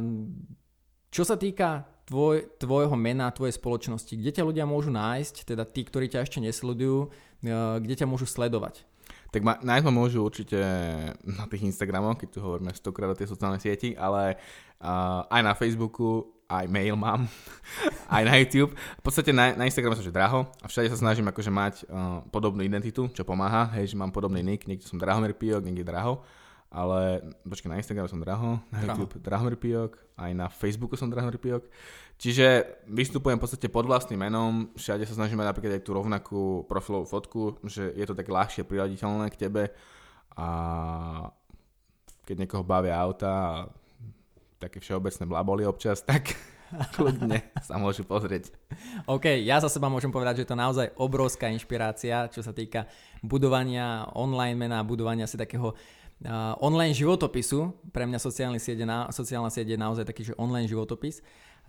[1.14, 5.86] čo sa týka tvoj, tvojho mena, tvojej spoločnosti, kde ťa ľudia môžu nájsť, teda tí,
[5.86, 7.14] ktorí ťa ešte nesledujú,
[7.78, 8.88] kde ťa môžu sledovať?
[9.32, 10.59] Tak ma, nájsť ma môžu určite
[11.24, 15.53] na tých Instagramoch, keď tu hovoríme stokrát o tej sociálnej sieti, ale uh, aj na
[15.55, 17.24] Facebooku, aj mail mám,
[18.16, 18.76] aj na YouTube.
[18.76, 22.20] V podstate na, na Instagrame som že Draho a všade sa snažím akože mať uh,
[22.28, 26.20] podobnú identitu, čo pomáha, hej, že mám podobný nick, niekde som Drahomir Pijok, niekde Draho,
[26.68, 29.08] ale počkaj, na Instagrame som Draho, na Draho.
[29.08, 31.72] YouTube Drahomir Pijok, aj na Facebooku som Drahomir Pijok.
[32.22, 36.43] Čiže vystupujem v podstate pod vlastným menom, všade sa snažím mať napríklad aj tú rovnakú
[36.70, 39.64] profilovú fotku, že je to tak ľahšie priraditeľné k tebe
[40.38, 40.47] a
[42.24, 43.52] keď niekoho bavia auta a
[44.62, 46.38] také všeobecné blaboli občas, tak
[46.93, 48.53] kľudne sa môžu pozrieť.
[49.09, 52.86] OK, ja za seba môžem povedať, že je to naozaj obrovská inšpirácia, čo sa týka
[53.26, 57.89] budovania online mena, budovania si takého uh, online životopisu.
[57.91, 61.20] Pre mňa sociálny sieť je na, sociálna sieť je naozaj taký, že online životopis.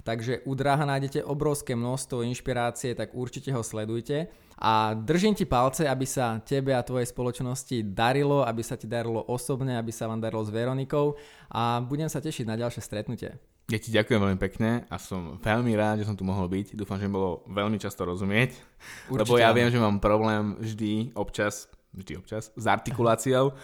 [0.03, 4.27] Takže u Draha nájdete obrovské množstvo inšpirácie, tak určite ho sledujte.
[4.63, 9.23] A držím ti palce, aby sa tebe a tvojej spoločnosti darilo, aby sa ti darilo
[9.27, 11.19] osobne, aby sa vám darilo s Veronikou
[11.51, 13.39] a budem sa tešiť na ďalšie stretnutie.
[13.71, 16.75] Ja ti ďakujem veľmi pekne a som veľmi rád, že som tu mohol byť.
[16.75, 18.59] Dúfam, že mi bolo veľmi často rozumieť,
[19.07, 23.55] Určite lebo ja viem, že mám problém vždy, občas, vždy občas, s artikuláciou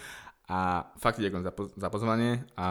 [0.49, 2.67] a fakt ti ďakujem za, po- za pozvanie a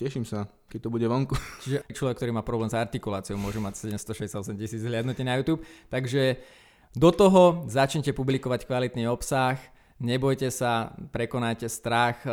[0.00, 1.36] teším sa, keď to bude vonku.
[1.62, 5.60] Čiže človek, ktorý má problém s artikuláciou, môže mať 768 tisíc hliadnutí na YouTube.
[5.92, 6.40] Takže
[6.96, 9.60] do toho začnite publikovať kvalitný obsah,
[10.00, 12.32] nebojte sa, prekonajte strach eh,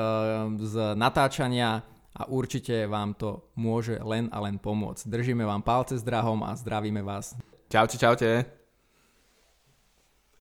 [0.64, 1.84] z natáčania
[2.16, 5.12] a určite vám to môže len a len pomôcť.
[5.12, 7.36] Držíme vám palce s drahom a zdravíme vás.
[7.68, 8.65] Čaute, čaute.